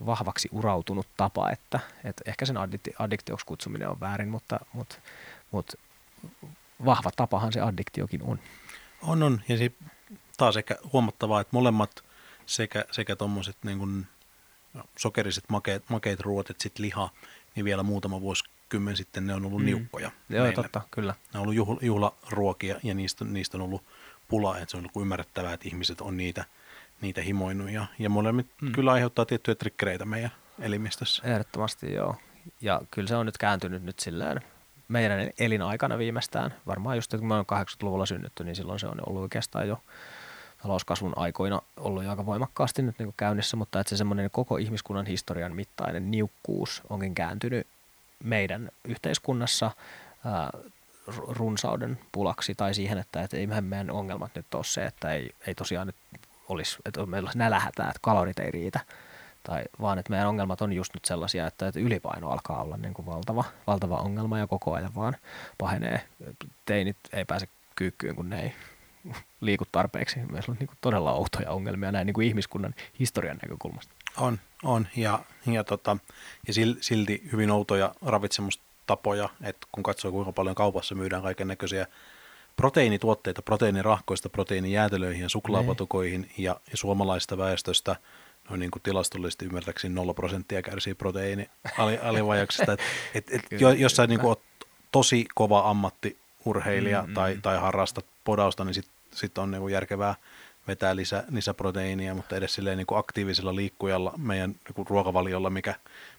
[0.06, 4.96] vahvaksi urautunut tapa, että, että ehkä sen addikti, addiktioksi kutsuminen on väärin, mutta, mutta,
[5.52, 5.78] mutta
[6.86, 8.40] vahva tapahan se addiktiokin on.
[9.02, 9.42] On, on.
[9.50, 9.72] Ja se
[10.38, 12.04] taas ehkä huomattavaa, että molemmat
[12.46, 14.08] sekä, sekä tuommoiset niin kuin
[14.98, 17.10] sokeriset makeet, makeet ruoat, että sitten liha,
[17.56, 19.66] niin vielä muutama vuosi vuosikymmen sitten ne on ollut mm.
[19.66, 20.12] niukkoja.
[20.30, 20.64] Joo, meille.
[20.64, 21.14] totta, kyllä.
[21.34, 23.84] Ne on ollut juhla, juhlaruokia ja niistä, niistä on ollut
[24.28, 26.46] pula, että se on ollut ymmärrettävää, että ihmiset on niitä,
[27.02, 28.72] niitä himoinut ja, ja molemmat mm.
[28.72, 31.24] kyllä aiheuttaa tiettyjä trikkereitä meidän elimistössä.
[31.26, 32.16] Ehdottomasti joo.
[32.62, 34.42] Ja kyllä se on nyt kääntynyt nyt silleen
[34.88, 36.54] meidän elinaikana viimeistään.
[36.68, 39.82] Varmaan just, että kun me on 80-luvulla synnytty, niin silloin se on ollut oikeastaan jo
[40.62, 45.06] talouskasvun aikoina ollut jo aika voimakkaasti nyt niin käynnissä, mutta että se semmoinen koko ihmiskunnan
[45.06, 47.68] historian mittainen niukkuus onkin kääntynyt
[48.24, 49.72] meidän yhteiskunnassa
[50.26, 50.50] ää,
[51.28, 55.56] runsauden pulaksi tai siihen, että, että ei meidän ongelmat nyt ole se, että ei, ei
[55.56, 55.96] tosiaan nyt
[56.50, 58.80] olisi, että meillä olisi nälähätää, että kalorit ei riitä,
[59.44, 62.94] tai vaan että meidän ongelmat on just nyt sellaisia, että, että ylipaino alkaa olla niin
[62.94, 65.16] kuin valtava, valtava ongelma ja koko ajan vaan
[65.58, 66.02] pahenee.
[66.66, 68.54] Teinit ei pääse kyykkyyn, kun ne ei
[69.42, 70.20] liiku tarpeeksi.
[70.20, 73.96] Meillä on niin kuin todella outoja ongelmia näin niin kuin ihmiskunnan historian näkökulmasta.
[74.18, 74.88] On, on.
[74.96, 75.98] Ja, ja, tota,
[76.48, 81.88] ja silti hyvin outoja ravitsemustapoja, että kun katsoo kuinka paljon kaupassa myydään kaiken näköisiä
[82.56, 86.34] proteiinituotteita proteiinirahkoista proteiinijäätelöihin ja suklaapatukoihin niin.
[86.38, 87.96] ja, ja suomalaista väestöstä
[88.50, 92.74] noin niin kuin tilastollisesti ymmärtääkseni 0 prosenttia kärsii proteiinialivajaksesta.
[92.74, 92.80] et,
[93.16, 94.36] et, et, jo, jos sä niin kuin
[94.92, 97.42] tosi kova ammattiurheilija mm, tai, mm.
[97.42, 100.16] tai harrastat podausta, niin sitten sit on niin kuin järkevää
[100.68, 105.76] vetää lisä, lisäproteiinia, mutta edes silleen niin kuin aktiivisella liikkujalla meidän niin kuin ruokavaliolla, mikä,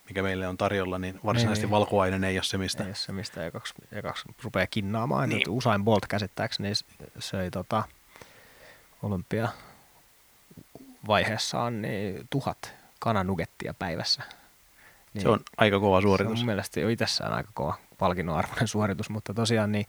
[0.08, 1.70] mikä meille on tarjolla, niin varsinaisesti niin.
[1.70, 2.82] valkuainen ei ole se, mistä...
[2.82, 5.28] Ei ole se, mistä ekaksi, ekaksi rupeaa kinnaamaan.
[5.28, 5.50] Niin.
[5.50, 6.72] Usain Bolt käsittääkseni
[7.18, 7.82] söi tota,
[9.02, 9.48] olympia
[11.06, 14.22] vaiheessaan niin tuhat kananugettia päivässä.
[15.14, 16.30] Niin, se on aika kova suoritus.
[16.30, 19.86] Se on mun mielestä jo itsessään aika kova palkinnon arvoinen suoritus, mutta tosiaan niin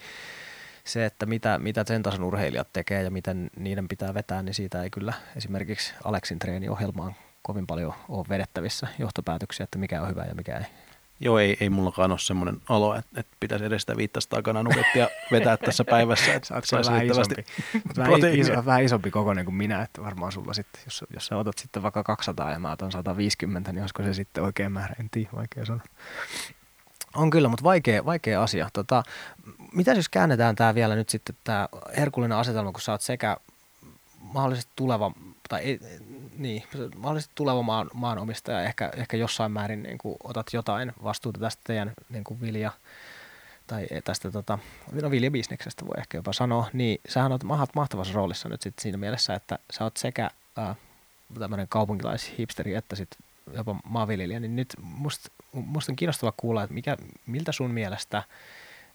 [0.83, 4.83] se, että mitä, mitä sen tason urheilijat tekee ja miten niiden pitää vetää, niin siitä
[4.83, 7.15] ei kyllä esimerkiksi Aleksin treeniohjelmaan
[7.47, 10.65] kovin paljon ole vedettävissä johtopäätöksiä, että mikä on hyvä ja mikä ei.
[11.19, 15.57] Joo, ei, ei mullakaan ole semmoinen olo, että, että pitäisi edes sitä 500 kananukettia vetää
[15.57, 16.33] tässä päivässä.
[16.33, 17.35] Että Saat saisi vähän isompi,
[17.97, 21.57] vähän, iso, vähän isompi kokoinen kuin minä, että varmaan sulla sitten, jos, jos sä otat
[21.57, 25.29] sitten vaikka 200 ja mä otan 150, niin olisiko se sitten oikein määrä, en tiedä,
[25.35, 25.83] vaikea sanoa.
[27.15, 28.69] On kyllä, mutta vaikea, vaikea asia.
[28.73, 29.03] Tota,
[29.73, 33.37] mitä jos käännetään tämä vielä nyt sitten, tämä herkullinen asetelma, kun sä oot sekä
[34.21, 35.11] mahdollisesti tuleva,
[35.49, 35.79] tai
[36.37, 36.63] niin,
[36.95, 41.93] mahdollisesti tuleva maan, maanomistaja, ehkä, ehkä jossain määrin niin kuin otat jotain vastuuta tästä teidän
[42.09, 42.71] niin kuin vilja,
[43.67, 44.59] tai tästä tota,
[45.01, 47.43] no viljabisneksestä voi ehkä jopa sanoa, niin sähän oot
[47.75, 50.29] mahtavassa roolissa nyt sit siinä mielessä, että sä oot sekä
[50.59, 50.77] äh,
[51.39, 53.19] tämmöinen kaupunkilaishipsteri että sitten
[53.53, 55.29] jopa maanviljelijä, niin nyt musta
[55.89, 58.23] on kiinnostava kuulla, että mikä, miltä sun mielestä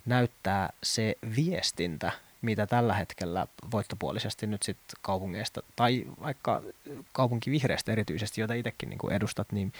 [0.06, 2.12] näyttää se viestintä,
[2.42, 6.62] mitä tällä hetkellä voittopuolisesti nyt sitten kaupungeista, tai vaikka
[7.12, 9.72] kaupunkivihreistä erityisesti, joita itsekin niin kuin edustat, niin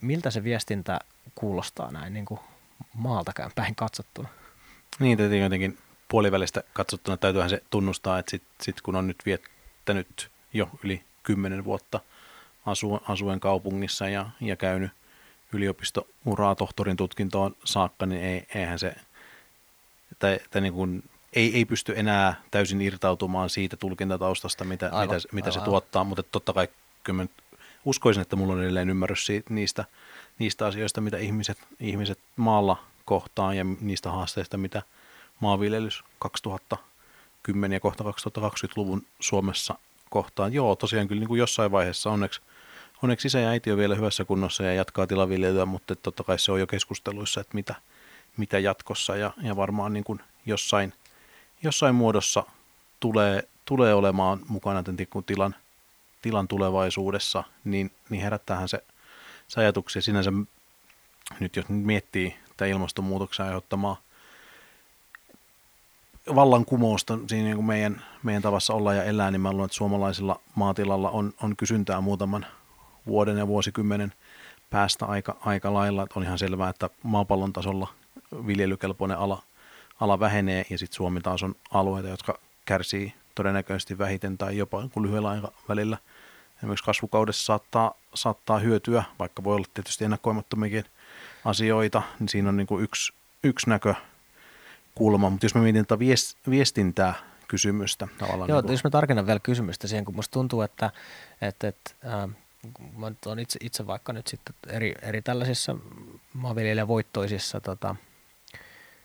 [0.00, 1.00] miltä se viestintä
[1.34, 2.40] kuulostaa näin niin kuin
[2.94, 4.28] maaltakään päin katsottuna?
[4.98, 10.30] Niin, tietenkin jotenkin puolivälistä katsottuna täytyyhän se tunnustaa, että sitten sit kun on nyt viettänyt
[10.52, 12.00] jo yli kymmenen vuotta–
[12.66, 14.90] asu, asuen kaupungissa ja, ja käynyt
[15.52, 18.94] yliopisto-uraa tohtorin tutkintoon saakka, niin ei, eihän se,
[20.18, 21.02] tai, tai niin kuin,
[21.34, 25.60] ei, ei pysty enää täysin irtautumaan siitä tulkintataustasta, mitä, aivan, mitä, mitä aivan.
[25.60, 26.68] se tuottaa, mutta totta kai
[27.04, 27.26] kyllä
[27.84, 29.84] uskoisin, että mulla on edelleen ymmärrys siitä, niistä,
[30.38, 34.82] niistä asioista, mitä ihmiset, ihmiset maalla kohtaa ja niistä haasteista, mitä
[35.40, 39.74] maanviljelys 2010 ja kohta 2020-luvun Suomessa
[40.10, 40.52] kohtaan.
[40.52, 42.40] Joo, tosiaan kyllä niin kuin jossain vaiheessa onneksi–
[43.04, 46.52] onneksi isä ja äiti on vielä hyvässä kunnossa ja jatkaa tilaviljelyä, mutta totta kai se
[46.52, 47.74] on jo keskusteluissa, että mitä,
[48.36, 50.92] mitä jatkossa ja, ja varmaan niin kuin jossain,
[51.64, 52.44] jossain muodossa
[53.00, 55.54] tulee, tulee olemaan mukana tämän tilan,
[56.22, 58.84] tilan tulevaisuudessa, niin, niin herättäähän se,
[59.48, 60.32] se ajatuksia sinänsä
[61.40, 63.96] nyt jos miettii tämä ilmastonmuutoksen aiheuttamaa
[66.34, 70.40] vallankumousta siinä niin kuin meidän, meidän tavassa olla ja elää, niin mä luulen, että suomalaisilla
[70.54, 72.46] maatilalla on, on kysyntää muutaman
[73.06, 74.12] vuoden ja vuosikymmenen
[74.70, 76.02] päästä aika, aika lailla.
[76.02, 77.88] Että on ihan selvää, että maapallon tasolla
[78.46, 79.42] viljelykelpoinen ala,
[80.04, 85.28] ala vähenee ja sitten Suomi taas on alueita, jotka kärsii todennäköisesti vähiten tai jopa lyhyellä
[85.28, 85.98] aikavälillä.
[86.56, 90.84] Esimerkiksi kasvukaudessa saattaa, saattaa hyötyä, vaikka voi olla tietysti ennakoimattomiakin
[91.44, 93.12] asioita, niin siinä on niin kuin yksi,
[93.44, 95.30] yksi näkökulma.
[95.30, 95.98] Mutta jos me mietin tätä
[96.50, 97.14] viestintää
[97.48, 98.48] kysymystä tavallaan.
[98.48, 98.72] Joo, niin kuin...
[98.72, 100.90] jos mä tarkennan vielä kysymystä siihen, kun musta tuntuu, että,
[101.40, 102.28] että, että äh,
[102.96, 105.76] mä olen itse, itse vaikka nyt sitten eri, eri tällaisissa
[106.32, 107.96] maanviljelijävoittoisissa tota,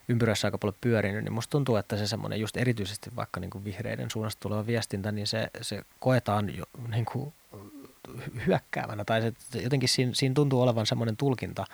[0.10, 3.64] ympyröissä aika paljon pyörinyt, niin musta tuntuu, että se semmoinen just erityisesti vaikka niin kuin
[3.64, 7.34] vihreiden suunnasta tuleva viestintä, niin se, se koetaan jo niin kuin
[8.48, 11.66] hyökkäävänä tai se, jotenkin siinä, siinä tuntuu olevan semmoinen tulkinta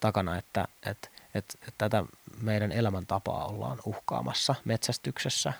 [0.00, 2.04] takana, että, että että, että tätä
[2.40, 5.52] meidän elämäntapaa ollaan uhkaamassa metsästyksessä,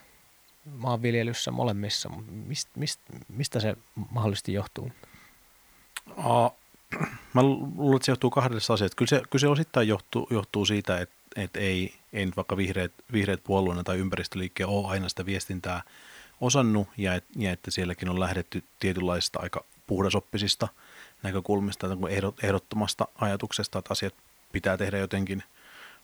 [0.77, 2.11] maanviljelyssä, molemmissa.
[2.31, 3.77] Mist, mist, mistä se
[4.11, 4.93] mahdollisesti johtuu?
[6.17, 6.55] Uh,
[7.35, 8.97] mä luulen, että se johtuu kahdesta asiasta.
[8.97, 12.93] Kyllä se, kyllä se osittain johtuu, johtuu siitä, että, että ei, ei nyt vaikka vihreät,
[13.13, 15.83] vihreät puolueena tai ympäristöliikkeen ole aina sitä viestintää
[16.41, 20.69] osannut ja, et, ja että sielläkin on lähdetty tietynlaisista aika puhdasoppisista
[21.23, 21.87] näkökulmista,
[22.43, 24.15] ehdottomasta ajatuksesta, että asiat
[24.53, 25.43] pitää tehdä jotenkin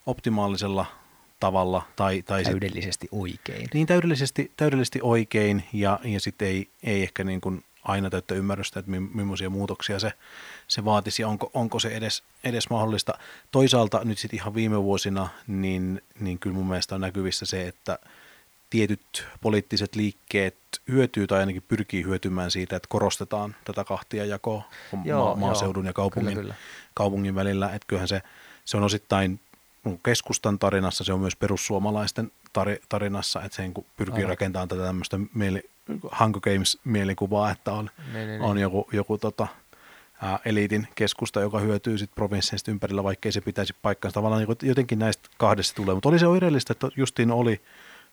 [0.06, 0.86] optimaalisella
[1.40, 1.82] tavalla.
[1.96, 3.68] Tai, tai täydellisesti sit, oikein.
[3.74, 8.80] Niin, täydellisesti, täydellisesti oikein ja, ja sitten ei, ei ehkä niin kuin aina täyttä ymmärrystä,
[8.80, 10.12] että millaisia muutoksia se,
[10.68, 13.14] se vaatisi ja onko, onko se edes, edes mahdollista.
[13.50, 17.98] Toisaalta nyt sitten ihan viime vuosina, niin, niin kyllä mun mielestä on näkyvissä se, että
[18.70, 20.56] tietyt poliittiset liikkeet
[20.88, 24.62] hyötyy tai ainakin pyrkii hyötymään siitä, että korostetaan tätä kahtia jakoa
[25.04, 26.54] joo, ma- maaseudun joo, ja kaupungin, kyllä, kyllä.
[26.94, 27.66] kaupungin välillä.
[27.66, 28.22] Että kyllähän se,
[28.64, 29.40] se on osittain
[30.02, 32.32] keskustan tarinassa, se on myös perussuomalaisten
[32.88, 34.28] tarinassa, että se niin pyrkii Aivan.
[34.28, 35.70] rakentamaan tätä tämmöistä mieli,
[36.20, 38.62] Hunger Games-mielikuvaa, että on, niin, niin, on niin.
[38.62, 39.46] joku, joku tota,
[40.22, 44.14] ää, eliitin keskusta, joka hyötyy sitten provinsseista ympärillä, vaikkei se pitäisi paikkaansa.
[44.14, 47.60] Tavallaan niin jotenkin näistä kahdesta tulee, mutta oli se oireellista, että justiin oli,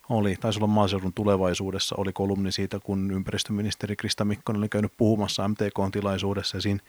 [0.10, 5.48] oli, taisi olla maaseudun tulevaisuudessa, oli kolumni siitä, kun ympäristöministeri Krista Mikkonen oli käynyt puhumassa
[5.48, 6.80] MTK-tilaisuudessa ja siinä,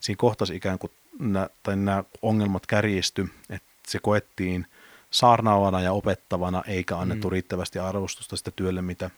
[0.00, 4.66] siinä kohtasi ikään kuin nämä, tai nämä ongelmat kärjisty, että se koettiin
[5.10, 7.32] saarnaavana ja opettavana, eikä annettu mm.
[7.32, 9.10] riittävästi arvostusta sitä työlle, mitä,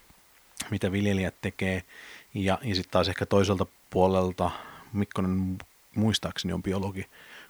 [0.71, 1.83] mitä viljelijät tekee.
[2.33, 4.51] Ja, ja sitten taas ehkä toiselta puolelta,
[4.93, 5.57] Mikkonen
[5.95, 7.05] muistaakseni on biologi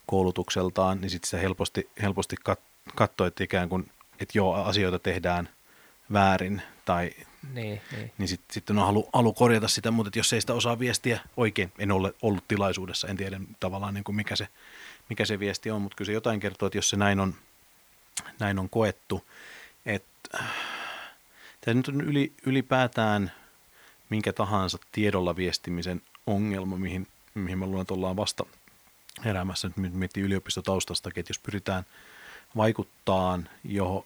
[0.06, 5.50] koulutukseltaan, niin sitten se helposti, helposti kat- katsoi, että ikään kuin, että joo, asioita tehdään
[6.14, 7.12] väärin, tai
[7.54, 8.12] niin, niin.
[8.18, 11.72] niin sitten sit on halu, halu korjata sitä, mutta jos ei sitä osaa viestiä oikein,
[11.80, 14.48] en ole ollut tilaisuudessa, en tiedä tavallaan niin kuin mikä, se,
[15.10, 17.36] mikä se viesti on, mutta kyllä se jotain kertoo, että jos se näin on,
[18.40, 19.26] näin on koettu,
[19.86, 20.46] että
[21.66, 23.32] tämä nyt on yli, ylipäätään
[24.10, 28.46] minkä tahansa tiedolla viestimisen ongelma, mihin, mihin mä luulen, että ollaan vasta
[29.26, 31.86] heräämässä nyt miettii yliopistotaustastakin, että jos pyritään
[32.58, 33.40] vaikuttaa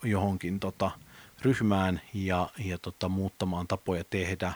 [0.04, 0.92] johonkin tota,
[1.42, 4.54] ryhmään ja, ja tota, muuttamaan tapoja tehdä,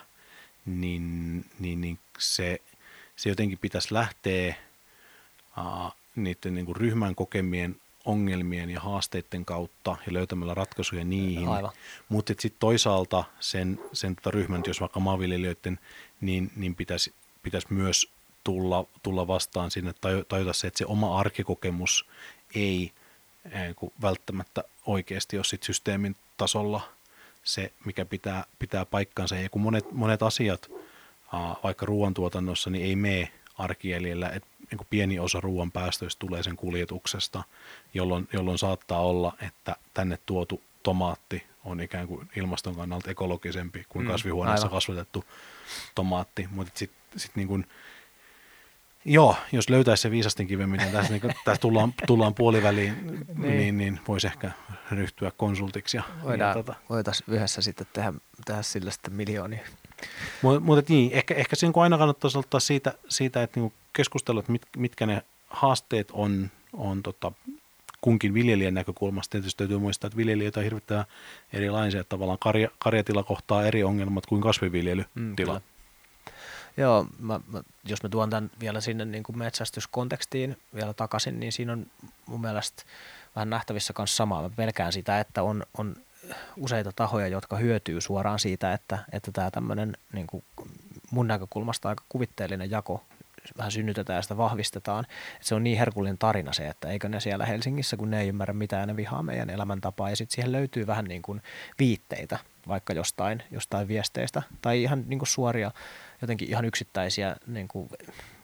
[0.65, 2.61] niin, niin, niin se,
[3.15, 4.55] se jotenkin pitäisi lähteä
[5.57, 7.75] uh, niiden niin kuin ryhmän kokemien
[8.05, 11.47] ongelmien ja haasteiden kautta ja löytämällä ratkaisuja niihin.
[12.09, 15.79] Mutta sitten toisaalta sen, sen tota ryhmän, jos vaikka maanviljelijöiden,
[16.21, 18.09] niin, niin pitäisi, pitäisi myös
[18.43, 19.93] tulla, tulla vastaan sinne,
[20.27, 22.05] tajuta se, että se oma arkikokemus
[22.55, 22.91] ei
[23.51, 26.81] eh, välttämättä oikeasti ole sit systeemin tasolla
[27.43, 29.35] se, mikä pitää, pitää paikkansa.
[29.35, 30.71] Ja kun monet, monet asiat,
[31.63, 36.55] vaikka ruoantuotannossa, niin ei mene arkielillä, että niin kuin pieni osa ruoan päästöistä tulee sen
[36.55, 37.43] kuljetuksesta,
[37.93, 44.05] jolloin, jolloin saattaa olla, että tänne tuotu tomaatti on ikään kuin ilmaston kannalta ekologisempi kuin
[44.05, 44.77] mm, kasvihuoneessa aivan.
[44.77, 45.25] kasvatettu
[45.95, 47.65] tomaatti, mutta sitten sit niin kuin,
[49.05, 52.95] Joo, jos löytäisi se viisasten kiven, miten tässä, niin tässä tullaan, tullaan puoliväliin,
[53.37, 54.51] niin, niin, niin voisi ehkä
[54.91, 55.97] ryhtyä konsultiksi.
[55.97, 56.75] Ja, Voidaan, ja tota.
[56.89, 58.13] Voitaisiin yhdessä sitten tehdä,
[58.45, 59.59] tehdä sillä sitten miljoonia.
[60.41, 64.39] Mutta, mutta niin, ehkä, ehkä se niin aina kannattaisi ottaa siitä, siitä että niin keskustella,
[64.39, 67.31] että mit, mitkä ne haasteet on, on tota,
[68.01, 69.31] kunkin viljelijän näkökulmasta.
[69.31, 71.05] Tietysti täytyy muistaa, että viljelijöitä on hirvittävän
[71.53, 75.53] erilaisia, että tavallaan karja, karjatila kohtaa eri ongelmat kuin kasviviljelytila.
[75.59, 75.61] Mm,
[76.77, 81.51] Joo, mä, mä, jos mä tuon tämän vielä sinne niin kuin metsästyskontekstiin vielä takaisin, niin
[81.51, 81.85] siinä on
[82.25, 82.83] mun mielestä
[83.35, 84.41] vähän nähtävissä myös samaa.
[84.41, 85.95] Mä pelkään sitä, että on, on
[86.57, 90.43] useita tahoja, jotka hyötyy suoraan siitä, että, että tämä tämmöinen niin kuin
[91.11, 93.03] mun näkökulmasta aika kuvitteellinen jako
[93.57, 95.05] vähän synnytetään ja sitä vahvistetaan.
[95.05, 98.27] Että se on niin herkullinen tarina se, että eikö ne siellä Helsingissä, kun ne ei
[98.27, 100.09] ymmärrä mitään, ne vihaa meidän elämäntapaa.
[100.09, 101.41] Ja sitten siihen löytyy vähän niin kuin
[101.79, 105.71] viitteitä vaikka jostain, jostain viesteistä tai ihan niin kuin suoria,
[106.21, 107.89] jotenkin ihan yksittäisiä niin kuin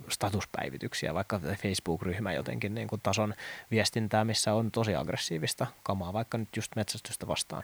[0.10, 3.34] statuspäivityksiä, vaikka Facebook-ryhmä jotenkin niin kuin tason
[3.72, 7.64] viestintää, missä on tosi aggressiivista kamaa, vaikka nyt just metsästystä vastaan.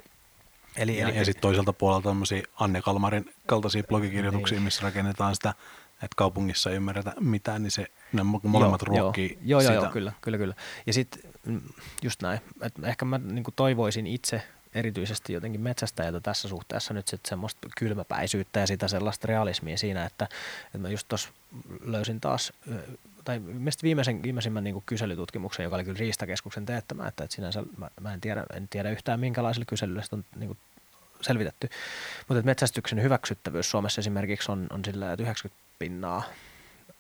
[0.78, 4.64] Eli, ja, eli, ja sitten toiselta puolelta tämmöisiä Anne Kalmarin kaltaisia blogikirjoituksia, niin.
[4.64, 5.54] missä rakennetaan sitä,
[5.96, 10.14] että kaupungissa ei ymmärretä mitään, niin se, ne molemmat joo, ruokkii joo, joo, joo, kyllä,
[10.22, 10.56] kyllä, kyllä.
[10.86, 11.62] Ja sitten mm,
[12.02, 14.42] just näin, että ehkä mä niin toivoisin itse
[14.76, 20.28] erityisesti jotenkin metsästäjältä tässä suhteessa nyt sitten semmoista kylmäpäisyyttä ja sitä sellaista realismia siinä, että,
[20.66, 21.30] että mä just tuossa
[21.84, 22.54] löysin taas,
[23.24, 27.90] tai mielestäni viimeisen, viimeisimmän niin kyselytutkimuksen, joka oli kyllä Riistakeskuksen teettämä, että, että sinänsä mä,
[28.02, 30.58] mä en, tiedä, en tiedä yhtään minkälaisella kyselyllä on niin
[31.22, 31.70] selvitetty,
[32.28, 36.24] mutta että metsästyksen hyväksyttävyys Suomessa esimerkiksi on, on sillä, että 90 pinnaa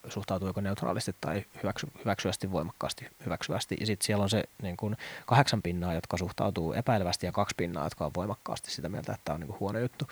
[0.09, 3.77] suhtautuu joko neutraalisti tai hyväksy, hyväksyvästi, voimakkaasti hyväksyvästi.
[3.79, 7.83] Ja sitten siellä on se niin kuin kahdeksan pinnaa, jotka suhtautuu epäilevästi ja kaksi pinnaa,
[7.83, 10.07] jotka on voimakkaasti sitä mieltä, että tämä on niin huono juttu.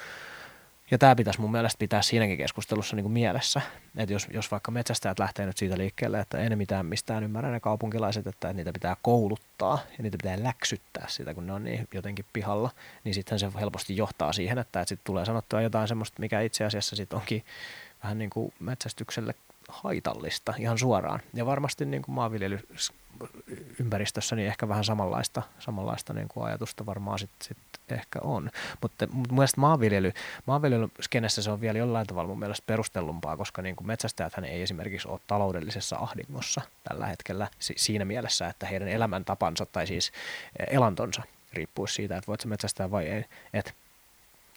[0.92, 3.62] Ja tämä pitäisi mun mielestä pitää siinäkin keskustelussa niin kuin mielessä,
[3.98, 7.60] että jos, jos vaikka metsästäjät lähtee nyt siitä liikkeelle, että ei mitään mistään ymmärrä ne
[7.60, 12.26] kaupunkilaiset, että niitä pitää kouluttaa ja niitä pitää läksyttää sitä, kun ne on niin jotenkin
[12.34, 12.70] pihalla,
[13.04, 16.66] niin sitten se helposti johtaa siihen, että, että sitten tulee sanottua jotain semmoista, mikä itse
[16.66, 17.44] asiassa sitten onkin
[18.04, 19.36] vähän niin kuin metsästykselle
[19.68, 21.20] haitallista ihan suoraan.
[21.34, 27.48] Ja varmasti niin kuin maanviljelyympäristössä niin ehkä vähän samanlaista, samanlaista niin kuin ajatusta varmaan sitten
[27.48, 27.58] sit
[27.90, 28.50] ehkä on.
[28.82, 30.14] Mutta mun mielestä maanviljely,
[30.46, 35.08] maanviljelyskenessä se on vielä jollain tavalla mun mielestä perustellumpaa, koska niin kuin metsästäjäthän ei esimerkiksi
[35.08, 40.12] ole taloudellisessa ahdingossa tällä hetkellä siinä mielessä, että heidän elämäntapansa tai siis
[40.70, 41.24] elantonsa
[41.54, 43.26] riippuisi siitä, että voit se metsästää vai ei.
[43.54, 43.72] Että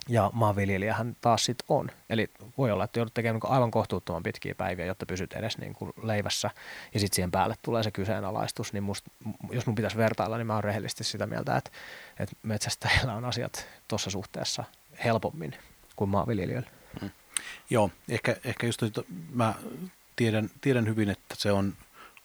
[0.09, 1.91] ja maanviljelijähän taas sitten on.
[2.11, 5.73] Eli voi olla, että joudut tekemään niin aivan kohtuuttoman pitkiä päiviä, jotta pysyt edes niin
[5.73, 6.51] kuin leivässä.
[6.95, 8.73] Ja sitten siihen päälle tulee se kyseenalaistus.
[8.73, 9.07] Niin must,
[9.51, 11.71] jos mun pitäisi vertailla, niin mä oon rehellisesti sitä mieltä, että,
[12.21, 14.65] että metsästäjillä on asiat tuossa suhteessa
[15.05, 15.55] helpommin
[15.97, 16.71] kuin maanviljelijöillä.
[17.03, 17.11] Mm.
[17.71, 18.83] Joo, ehkä, ehkä just
[19.33, 19.55] mä
[20.17, 21.75] tiedän, tiedän hyvin, että se on,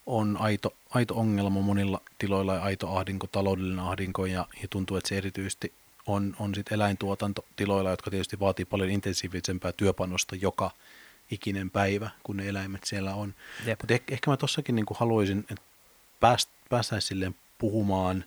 [0.06, 5.08] on aito, aito ongelma monilla tiloilla ja aito ahdinko, taloudellinen ahdinko ja, ja tuntuu, että
[5.08, 5.72] se erityisesti
[6.06, 10.70] on, on sit eläintuotantotiloilla, jotka tietysti vaatii paljon intensiivisempää työpanosta joka
[11.30, 13.34] ikinen päivä, kun ne eläimet siellä on.
[13.66, 15.62] Mutta ehkä, ehkä mä tossakin niin haluaisin, että
[16.20, 18.24] pääst, päästäisiin silleen puhumaan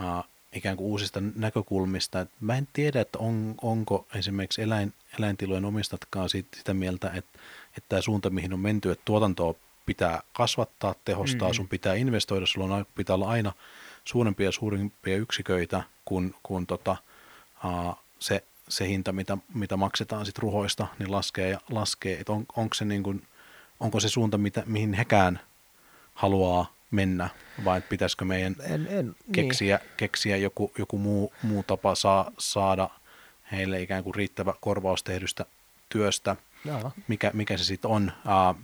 [0.00, 2.20] uh, ikään kuin uusista näkökulmista.
[2.20, 7.38] Et mä en tiedä, että on, onko esimerkiksi eläin, eläintilojen omistatkaan siitä, sitä mieltä, että,
[7.76, 9.54] että tämä suunta, mihin on menty, että tuotantoa
[9.86, 11.56] pitää kasvattaa, tehostaa, mm-hmm.
[11.56, 13.52] sun pitää investoida, sulla on, pitää olla aina
[14.06, 16.96] suurempia ja suurimpia yksiköitä kuin, kuin tota,
[17.64, 22.20] uh, se, se hinta, mitä, mitä maksetaan sit ruhoista, niin laskee ja laskee.
[22.20, 23.22] Et on, onko, se niin kuin,
[23.80, 25.40] onko se suunta, mitä, mihin hekään
[26.14, 27.28] haluaa mennä,
[27.64, 29.90] vai pitäisikö meidän en, en, keksiä, niin.
[29.96, 32.90] keksiä joku, joku muu, muu tapa saa, saada
[33.52, 35.46] heille ikään kuin riittävä korvaus tehdystä
[35.88, 36.36] työstä,
[37.08, 38.12] mikä, mikä se sitten on.
[38.24, 38.60] Uh,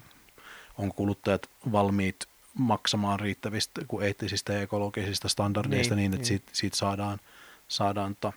[0.79, 6.27] onko kuluttajat valmiit maksamaan riittävistä kuin eettisistä ja ekologisista standardeista niin, niin että niin.
[6.27, 7.19] Siitä, siitä saadaan,
[7.69, 8.33] saadaan to,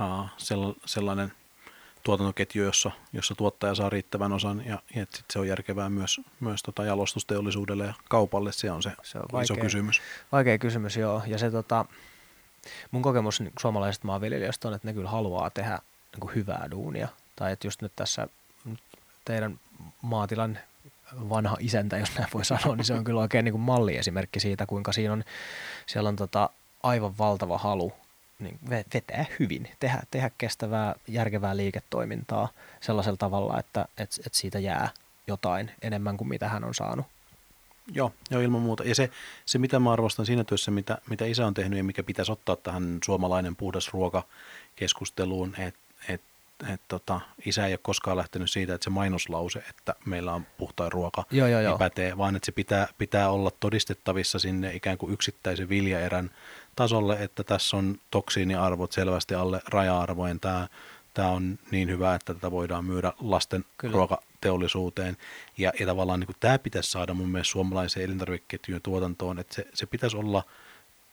[0.00, 1.32] uh, sellainen
[2.02, 6.20] tuotantoketju, jossa, jossa tuottaja saa riittävän osan ja, ja että sit se on järkevää myös,
[6.40, 8.52] myös tota jalostusteollisuudelle ja kaupalle.
[8.52, 10.02] Se on se, se on vaikea, iso kysymys.
[10.32, 11.22] Vaikea kysymys, joo.
[11.26, 11.84] Ja se tota,
[12.90, 15.78] mun kokemus niin suomalaisista maanviljelijöistä on, että ne kyllä haluaa tehdä
[16.20, 17.08] niin hyvää duunia.
[17.36, 18.28] Tai että just nyt tässä
[19.24, 19.60] teidän
[20.02, 20.58] maatilan
[21.28, 24.66] vanha isäntä, jos näin voi sanoa, niin se on kyllä oikein niin kuin malliesimerkki siitä,
[24.66, 25.24] kuinka siinä on,
[25.86, 26.50] siellä on tota
[26.82, 27.92] aivan valtava halu
[28.38, 32.48] niin vetää hyvin, tehdä, tehdä kestävää, järkevää liiketoimintaa
[32.80, 34.90] sellaisella tavalla, että et, et siitä jää
[35.26, 37.06] jotain enemmän kuin mitä hän on saanut.
[37.92, 38.84] Joo, joo ilman muuta.
[38.84, 39.10] Ja se,
[39.46, 42.56] se, mitä mä arvostan siinä työssä, mitä, mitä isä on tehnyt ja mikä pitäisi ottaa
[42.56, 44.22] tähän suomalainen puhdas ruoka
[44.76, 45.80] keskusteluun, että
[46.72, 50.92] et tota, isä ei ole koskaan lähtenyt siitä, että se mainoslause, että meillä on puhtain
[50.92, 51.78] ruoka, joo, joo, joo.
[51.78, 56.30] pätee, vaan että se pitää, pitää olla todistettavissa sinne ikään kuin yksittäisen viljaerän
[56.76, 60.40] tasolle, että tässä on toksiiniarvot selvästi alle raja-arvojen.
[60.40, 60.68] Tämä,
[61.14, 63.92] tämä on niin hyvä, että tätä voidaan myydä lasten Kyllä.
[63.92, 65.16] ruokateollisuuteen.
[65.58, 69.66] Ja, ja tavallaan niin kuin tämä pitäisi saada mun mielestä suomalaiseen elintarvikeketjujen tuotantoon, että se,
[69.74, 70.42] se pitäisi olla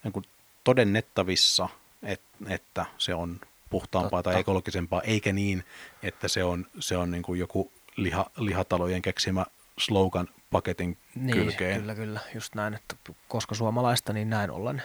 [0.04, 0.26] niin kuin
[0.64, 1.70] todennettavissa,
[2.04, 3.40] että, että se on
[3.72, 4.32] puhtaampaa Totta.
[4.32, 5.64] tai ekologisempaa, eikä niin,
[6.04, 9.46] että se on, se on niin kuin joku liha, lihatalojen keksimä
[9.78, 11.80] slogan paketin niin, kylkeen.
[11.80, 12.96] Kyllä, kyllä, just näin, että
[13.28, 14.84] koska suomalaista, niin näin ollen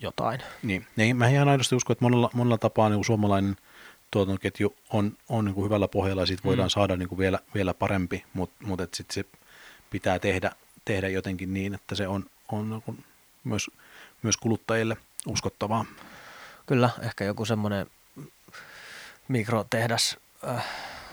[0.00, 0.40] jotain.
[0.62, 3.56] Niin, niin mä ihan aidosti uskon, että monella, monella tapaa niin suomalainen
[4.10, 6.70] tuotantoketju on, on niin kuin hyvällä pohjalla ja siitä voidaan mm.
[6.70, 9.38] saada niin kuin vielä, vielä parempi, mutta mut, mut sitten se
[9.90, 10.52] pitää tehdä,
[10.84, 13.04] tehdä jotenkin niin, että se on, on niin
[13.44, 13.70] myös,
[14.22, 15.84] myös kuluttajille uskottavaa.
[16.66, 17.86] Kyllä, ehkä joku semmoinen
[19.28, 20.16] mikrotehdas
[20.48, 20.64] äh,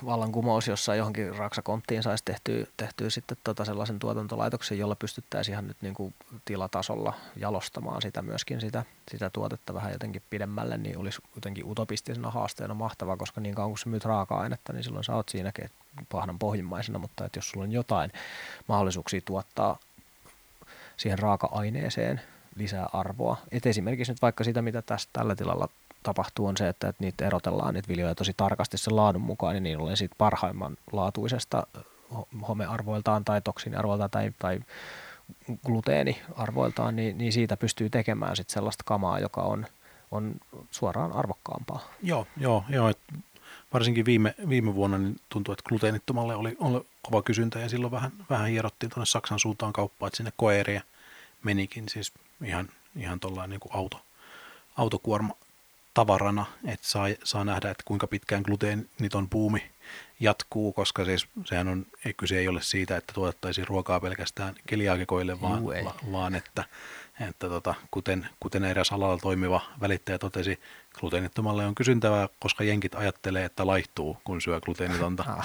[0.05, 5.77] vallankumous, jossa johonkin raksakonttiin saisi tehtyä, tehtyä sitten tota sellaisen tuotantolaitoksen, jolla pystyttäisiin ihan nyt
[5.81, 6.13] niin kuin
[6.45, 12.73] tilatasolla jalostamaan sitä myöskin sitä, sitä tuotetta vähän jotenkin pidemmälle, niin olisi jotenkin utopistisena haasteena
[12.73, 15.69] mahtavaa, koska niin kauan kun sä myyt raaka-ainetta, niin silloin sä oot siinäkin
[16.11, 18.11] pahdan pohjimmaisena, mutta että jos sulla on jotain
[18.67, 19.79] mahdollisuuksia tuottaa
[20.97, 22.21] siihen raaka-aineeseen
[22.55, 23.37] lisää arvoa.
[23.51, 25.69] Et esimerkiksi nyt vaikka sitä, mitä tässä tällä tilalla
[26.03, 29.63] tapahtuu, on se, että, että niitä erotellaan niitä viljoja tosi tarkasti sen laadun mukaan, niin
[29.63, 31.67] niillä on siitä parhaimman laatuisesta
[32.47, 34.59] homearvoiltaan tai toksiniarvoiltaan tai, tai
[35.65, 39.65] gluteeniarvoiltaan, niin, niin siitä pystyy tekemään sit sellaista kamaa, joka on,
[40.11, 40.35] on
[40.71, 41.89] suoraan arvokkaampaa.
[42.03, 42.89] Joo, joo, joo.
[42.89, 42.99] Et
[43.73, 48.11] varsinkin viime, viime vuonna niin tuntui, että gluteenittomalle oli, oli kova kysyntä ja silloin vähän,
[48.29, 50.81] vähän hierottiin tuonne Saksan suuntaan kauppaan, että sinne koeeriä
[51.43, 52.13] menikin siis
[52.43, 54.01] ihan, ihan tuollainen niin kuin auto,
[54.77, 55.33] autokuorma
[55.93, 59.71] tavarana, että saa, saa nähdä, että kuinka pitkään gluteeniton buumi
[60.19, 65.41] jatkuu, koska siis sehän on, ei, kyse ei ole siitä, että tuotettaisiin ruokaa pelkästään keliaakikoille,
[65.41, 66.63] vaan, va, vaan että,
[67.27, 70.59] että tota, kuten, kuten eräs alalla toimiva välittäjä totesi,
[70.99, 75.23] gluteenittomalle on kysyntävää, koska jenkit ajattelee, että laihtuu, kun syö gluteenitonta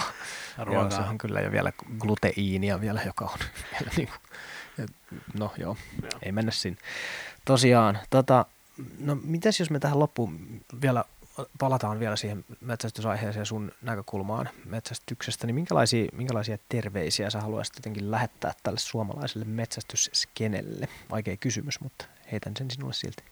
[0.59, 0.82] ruokaa.
[0.82, 3.38] Joo, se on kyllä jo vielä gluteiinia vielä, joka on
[3.72, 4.20] vielä niin kuin,
[5.39, 6.79] no joo, joo, ei mennä sinne.
[7.45, 8.47] Tosiaan, tota,
[8.99, 11.05] no mitäs jos me tähän loppuun vielä
[11.59, 18.53] palataan vielä siihen metsästysaiheeseen sun näkökulmaan metsästyksestä, niin minkälaisia, minkälaisia terveisiä sä haluaisit jotenkin lähettää
[18.62, 20.89] tälle suomalaiselle metsästysskenelle?
[21.11, 23.22] Vaikea kysymys, mutta heitän sen sinulle silti.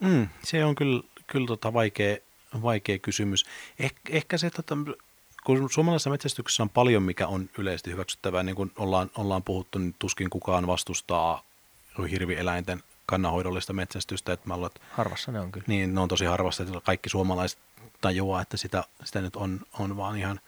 [0.00, 2.16] Mm, se on kyllä, kyllä tota vaikea,
[2.62, 3.46] vaikea kysymys.
[3.78, 4.76] Eh, ehkä se, tota,
[5.48, 9.94] kun suomalaisessa metsästyksessä on paljon, mikä on yleisesti hyväksyttävää, niin kuin ollaan, ollaan puhuttu, niin
[9.98, 11.42] tuskin kukaan vastustaa
[12.10, 14.32] hirvieläinten kannanhoidollista metsästystä.
[14.32, 15.64] Että mä luulen, että, harvassa ne on kyllä.
[15.68, 17.58] Niin, ne on tosi harvassa, että kaikki suomalaiset
[18.00, 20.40] tajuaa, että sitä, sitä nyt on, on vaan ihan,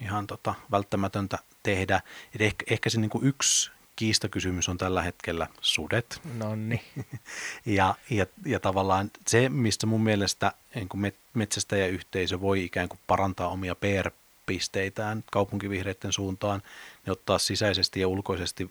[0.00, 2.00] ihan tota, välttämätöntä tehdä.
[2.34, 6.20] Et ehkä, ehkä se niin kuin yksi kiistakysymys on tällä hetkellä sudet.
[6.34, 6.82] Nonni.
[7.66, 13.48] ja, ja, ja tavallaan se, mistä mun mielestä niin kuin metsästäjäyhteisö voi ikään kuin parantaa
[13.48, 13.74] omia
[14.50, 16.62] PR-pisteitään kaupunkivihreiden suuntaan,
[17.04, 18.70] niin ottaa sisäisesti ja ulkoisesti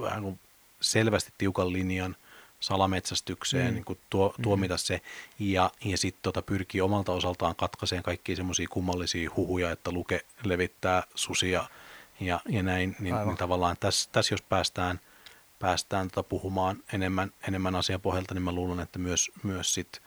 [0.00, 0.38] vähän kuin
[0.80, 2.16] selvästi tiukan linjan
[2.60, 3.74] salametsästykseen, mm.
[3.74, 4.42] niin kuin tuo, mm.
[4.42, 4.78] tuomita mm.
[4.78, 5.00] se,
[5.38, 11.02] ja, ja sitten tota pyrkii omalta osaltaan katkaiseen kaikkia semmoisia kummallisia huhuja, että luke levittää
[11.14, 11.64] susia
[12.20, 15.00] ja, ja näin, niin, niin tavallaan tässä, täs jos päästään,
[15.58, 20.02] päästään tota puhumaan enemmän, enemmän asian pohjalta, niin mä luulen, että myös, myös sit,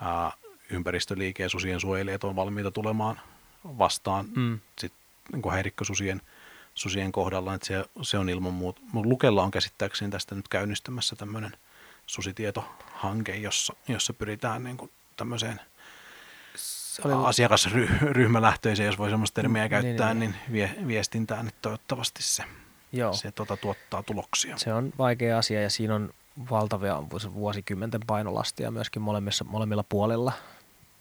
[0.00, 0.32] ää,
[0.70, 3.20] ympäristöliike ja susien suojelijat on valmiita tulemaan
[3.64, 4.60] vastaan mm.
[4.78, 4.92] sit,
[5.32, 6.20] niin häirikkösusien
[6.74, 8.80] susien kohdalla, että se, se on ilman muuta.
[8.94, 11.52] Lukella on käsittääkseni tästä nyt käynnistymässä tämmöinen–
[12.06, 15.60] susitietohanke, jossa, jossa pyritään niin kuin tämmöiseen
[16.54, 17.26] se oli...
[17.26, 20.70] asiakasryhmälähtöiseen, jos voi sellaista termiä käyttää, niin, niin, niin.
[20.70, 22.44] niin vie, viestintään, että toivottavasti se,
[22.92, 23.12] Joo.
[23.12, 24.58] se tuota, tuottaa tuloksia.
[24.58, 26.10] Se on vaikea asia ja siinä on
[26.50, 27.02] valtavia
[27.34, 30.32] vuosikymmenten painolastia myöskin molemmissa, molemmilla puolilla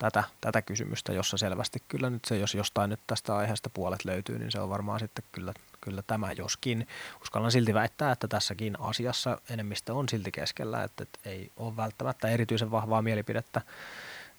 [0.01, 4.39] tätä, tätä kysymystä, jossa selvästi kyllä nyt se, jos jostain nyt tästä aiheesta puolet löytyy,
[4.39, 6.87] niin se on varmaan sitten kyllä, kyllä tämä, joskin.
[7.21, 12.27] Uskallan silti väittää, että tässäkin asiassa enemmistö on silti keskellä, että, että ei ole välttämättä
[12.27, 13.61] erityisen vahvaa mielipidettä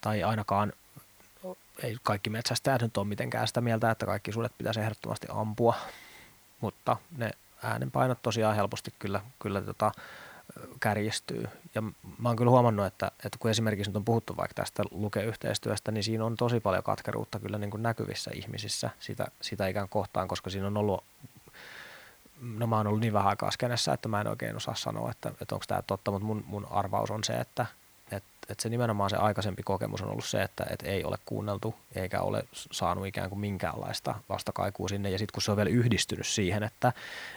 [0.00, 0.72] tai ainakaan
[1.82, 5.74] ei kaikki metsästäjät nyt ole mitenkään sitä mieltä, että kaikki sudet pitäisi ehdottomasti ampua,
[6.60, 7.30] mutta ne
[7.62, 9.92] äänenpainot tosiaan helposti kyllä, kyllä tota,
[10.80, 11.48] kärjistyy.
[11.74, 11.82] Ja
[12.18, 16.04] mä oon kyllä huomannut, että, että kun esimerkiksi nyt on puhuttu vaikka tästä lukeyhteistyöstä, niin
[16.04, 20.50] siinä on tosi paljon katkeruutta kyllä niin kuin näkyvissä ihmisissä sitä, sitä ikään kohtaan, koska
[20.50, 21.04] siinä on ollut,
[22.40, 25.28] no mä oon ollut niin vähän aikaa skenessä, että mä en oikein osaa sanoa, että,
[25.40, 27.66] että onko tämä totta, mutta mun, mun arvaus on se, että,
[28.04, 31.74] että, että se nimenomaan se aikaisempi kokemus on ollut se, että, että ei ole kuunneltu
[31.94, 35.10] eikä ole saanut ikään kuin minkäänlaista vastakaikua sinne.
[35.10, 36.92] Ja sitten kun se on vielä yhdistynyt siihen, että,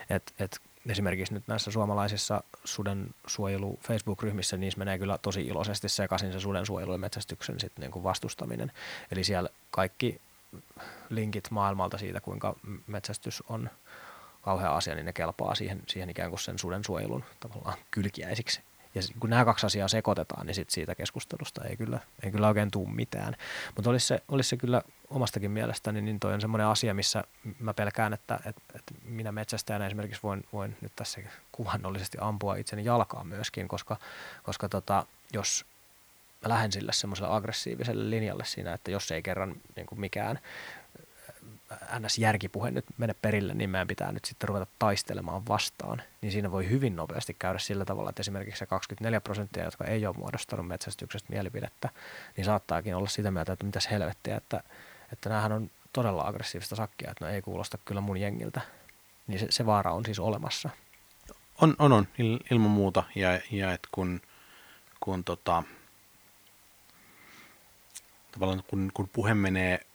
[0.09, 0.57] että, että
[0.89, 6.65] esimerkiksi nyt näissä suomalaisissa suden suojelu Facebook-ryhmissä, niissä menee kyllä tosi iloisesti sekaisin se suden
[6.65, 8.71] suojelu ja metsästyksen sit niin kuin vastustaminen.
[9.11, 10.21] Eli siellä kaikki
[11.09, 12.55] linkit maailmalta siitä, kuinka
[12.87, 13.69] metsästys on
[14.41, 18.61] kauhea asia, niin ne kelpaa siihen, siihen ikään kuin sen suden suojelun tavallaan kylkiäisiksi.
[18.95, 22.71] Ja kun nämä kaksi asiaa sekoitetaan, niin sit siitä keskustelusta ei kyllä, ei kyllä oikein
[22.71, 23.35] tule mitään.
[23.75, 27.23] Mutta olisi se, olisi se kyllä omastakin mielestäni, niin toi on semmoinen asia, missä
[27.59, 31.21] mä pelkään, että, että, että minä metsästäjänä esimerkiksi voin, voin nyt tässä
[31.51, 33.97] kuvannollisesti ampua itseni jalkaan myöskin, koska,
[34.43, 35.65] koska tota, jos
[36.41, 40.39] mä lähden sille semmoiselle aggressiiviselle linjalle siinä, että jos ei kerran niin kuin mikään
[41.99, 46.01] NS-järkipuhe nyt mene perille, niin meidän pitää nyt sitten ruveta taistelemaan vastaan.
[46.21, 50.05] Niin siinä voi hyvin nopeasti käydä sillä tavalla, että esimerkiksi se 24 prosenttia, jotka ei
[50.05, 51.89] ole muodostanut metsästyksestä mielipidettä,
[52.37, 54.63] niin saattaakin olla sitä mieltä, että mitäs helvettiä, että,
[55.13, 58.61] että näähän on todella aggressiivista sakkia, että no ei kuulosta kyllä mun jengiltä.
[59.27, 60.69] Niin se, se vaara on siis olemassa.
[61.61, 63.03] On, on, on il, ilman muuta.
[63.15, 64.21] Ja, ja että kun,
[64.99, 65.63] kun, tota,
[68.31, 69.85] tavallaan kun, kun puhe menee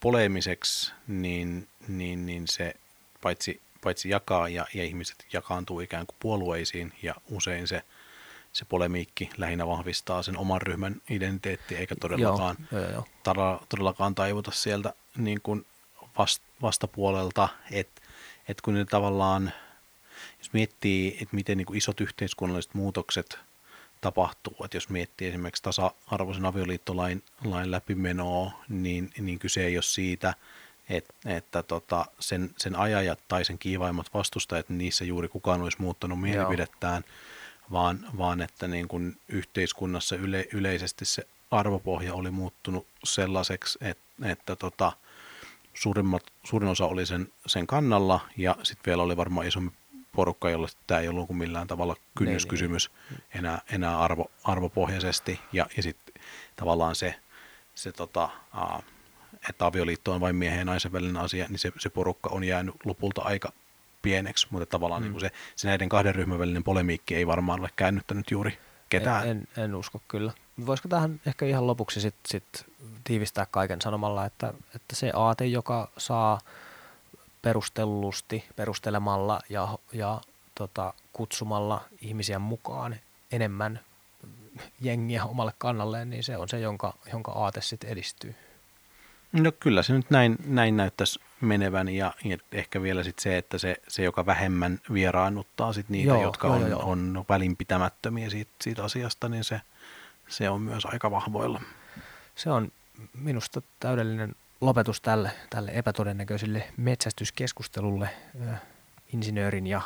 [0.00, 2.74] poleemiseksi, niin, niin, niin se
[3.22, 7.82] paitsi, paitsi jakaa ja, ja ihmiset jakaantuu ikään kuin puolueisiin ja usein se,
[8.52, 13.04] se polemiikki lähinnä vahvistaa sen oman ryhmän identiteetti eikä todellakaan, joo, joo, joo.
[13.22, 15.66] Todella, todellakaan taivuta sieltä niin kuin
[16.18, 18.02] vast, vastapuolelta, että
[18.48, 19.52] et kun ne tavallaan,
[20.38, 23.38] jos miettii, että miten niin kuin isot yhteiskunnalliset muutokset
[24.00, 24.56] tapahtuu.
[24.64, 30.34] Että jos miettii esimerkiksi tasa-arvoisen avioliittolain lain läpimenoa, niin, niin kyse ei ole siitä,
[30.88, 35.80] että, että tota, sen, sen ajajat tai sen kiivaimmat vastustajat, niin niissä juuri kukaan olisi
[35.80, 37.04] muuttanut mielipidettään,
[37.72, 44.56] vaan, vaan että niin kuin yhteiskunnassa yle, yleisesti se arvopohja oli muuttunut sellaiseksi, että, että
[44.56, 44.92] tota,
[45.74, 49.76] suurimmat, suurin osa oli sen, sen kannalla ja sitten vielä oli varmaan isompi
[50.12, 53.38] porukka, jolle tämä ei ollut millään tavalla kynnyskysymys niin, niin.
[53.38, 55.40] enää, enää arvo, arvopohjaisesti.
[55.52, 56.14] Ja, ja sitten
[56.56, 57.14] tavallaan se,
[57.74, 58.84] se tota, uh,
[59.48, 62.74] että avioliitto on vain miehen ja naisen välinen asia, niin se, se porukka on jäänyt
[62.84, 63.52] lopulta aika
[64.02, 65.10] pieneksi, mutta tavallaan mm.
[65.10, 69.28] niin se, se näiden kahden ryhmän välinen polemiikki ei varmaan ole käännyttänyt juuri ketään.
[69.28, 70.32] En, en, en usko kyllä.
[70.66, 72.66] Voisiko tähän ehkä ihan lopuksi sit, sit
[73.04, 76.40] tiivistää kaiken sanomalla, että, että se aate, joka saa
[77.42, 80.20] perustellusti, perustelemalla ja, ja
[80.54, 82.96] tota, kutsumalla ihmisiä mukaan
[83.32, 83.80] enemmän
[84.80, 88.34] jengiä omalle kannalleen, niin se on se, jonka, jonka aate sitten edistyy.
[89.32, 93.58] No kyllä se nyt näin, näin näyttäisi menevän ja, ja ehkä vielä sitten se, että
[93.58, 96.90] se, se, joka vähemmän vieraannuttaa sit niitä, joo, jotka joo, on, joo.
[96.90, 99.60] on välinpitämättömiä siitä, siitä asiasta, niin se,
[100.28, 101.60] se on myös aika vahvoilla.
[102.34, 102.72] Se on
[103.14, 108.10] minusta täydellinen lopetus tälle, tälle epätodennäköiselle metsästyskeskustelulle
[109.12, 109.80] insinöörin ja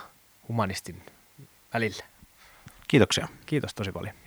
[0.49, 1.03] humanistin
[1.75, 2.05] välillä.
[2.89, 3.29] Kiitoksia.
[3.47, 4.22] Kiitos tosi paljon.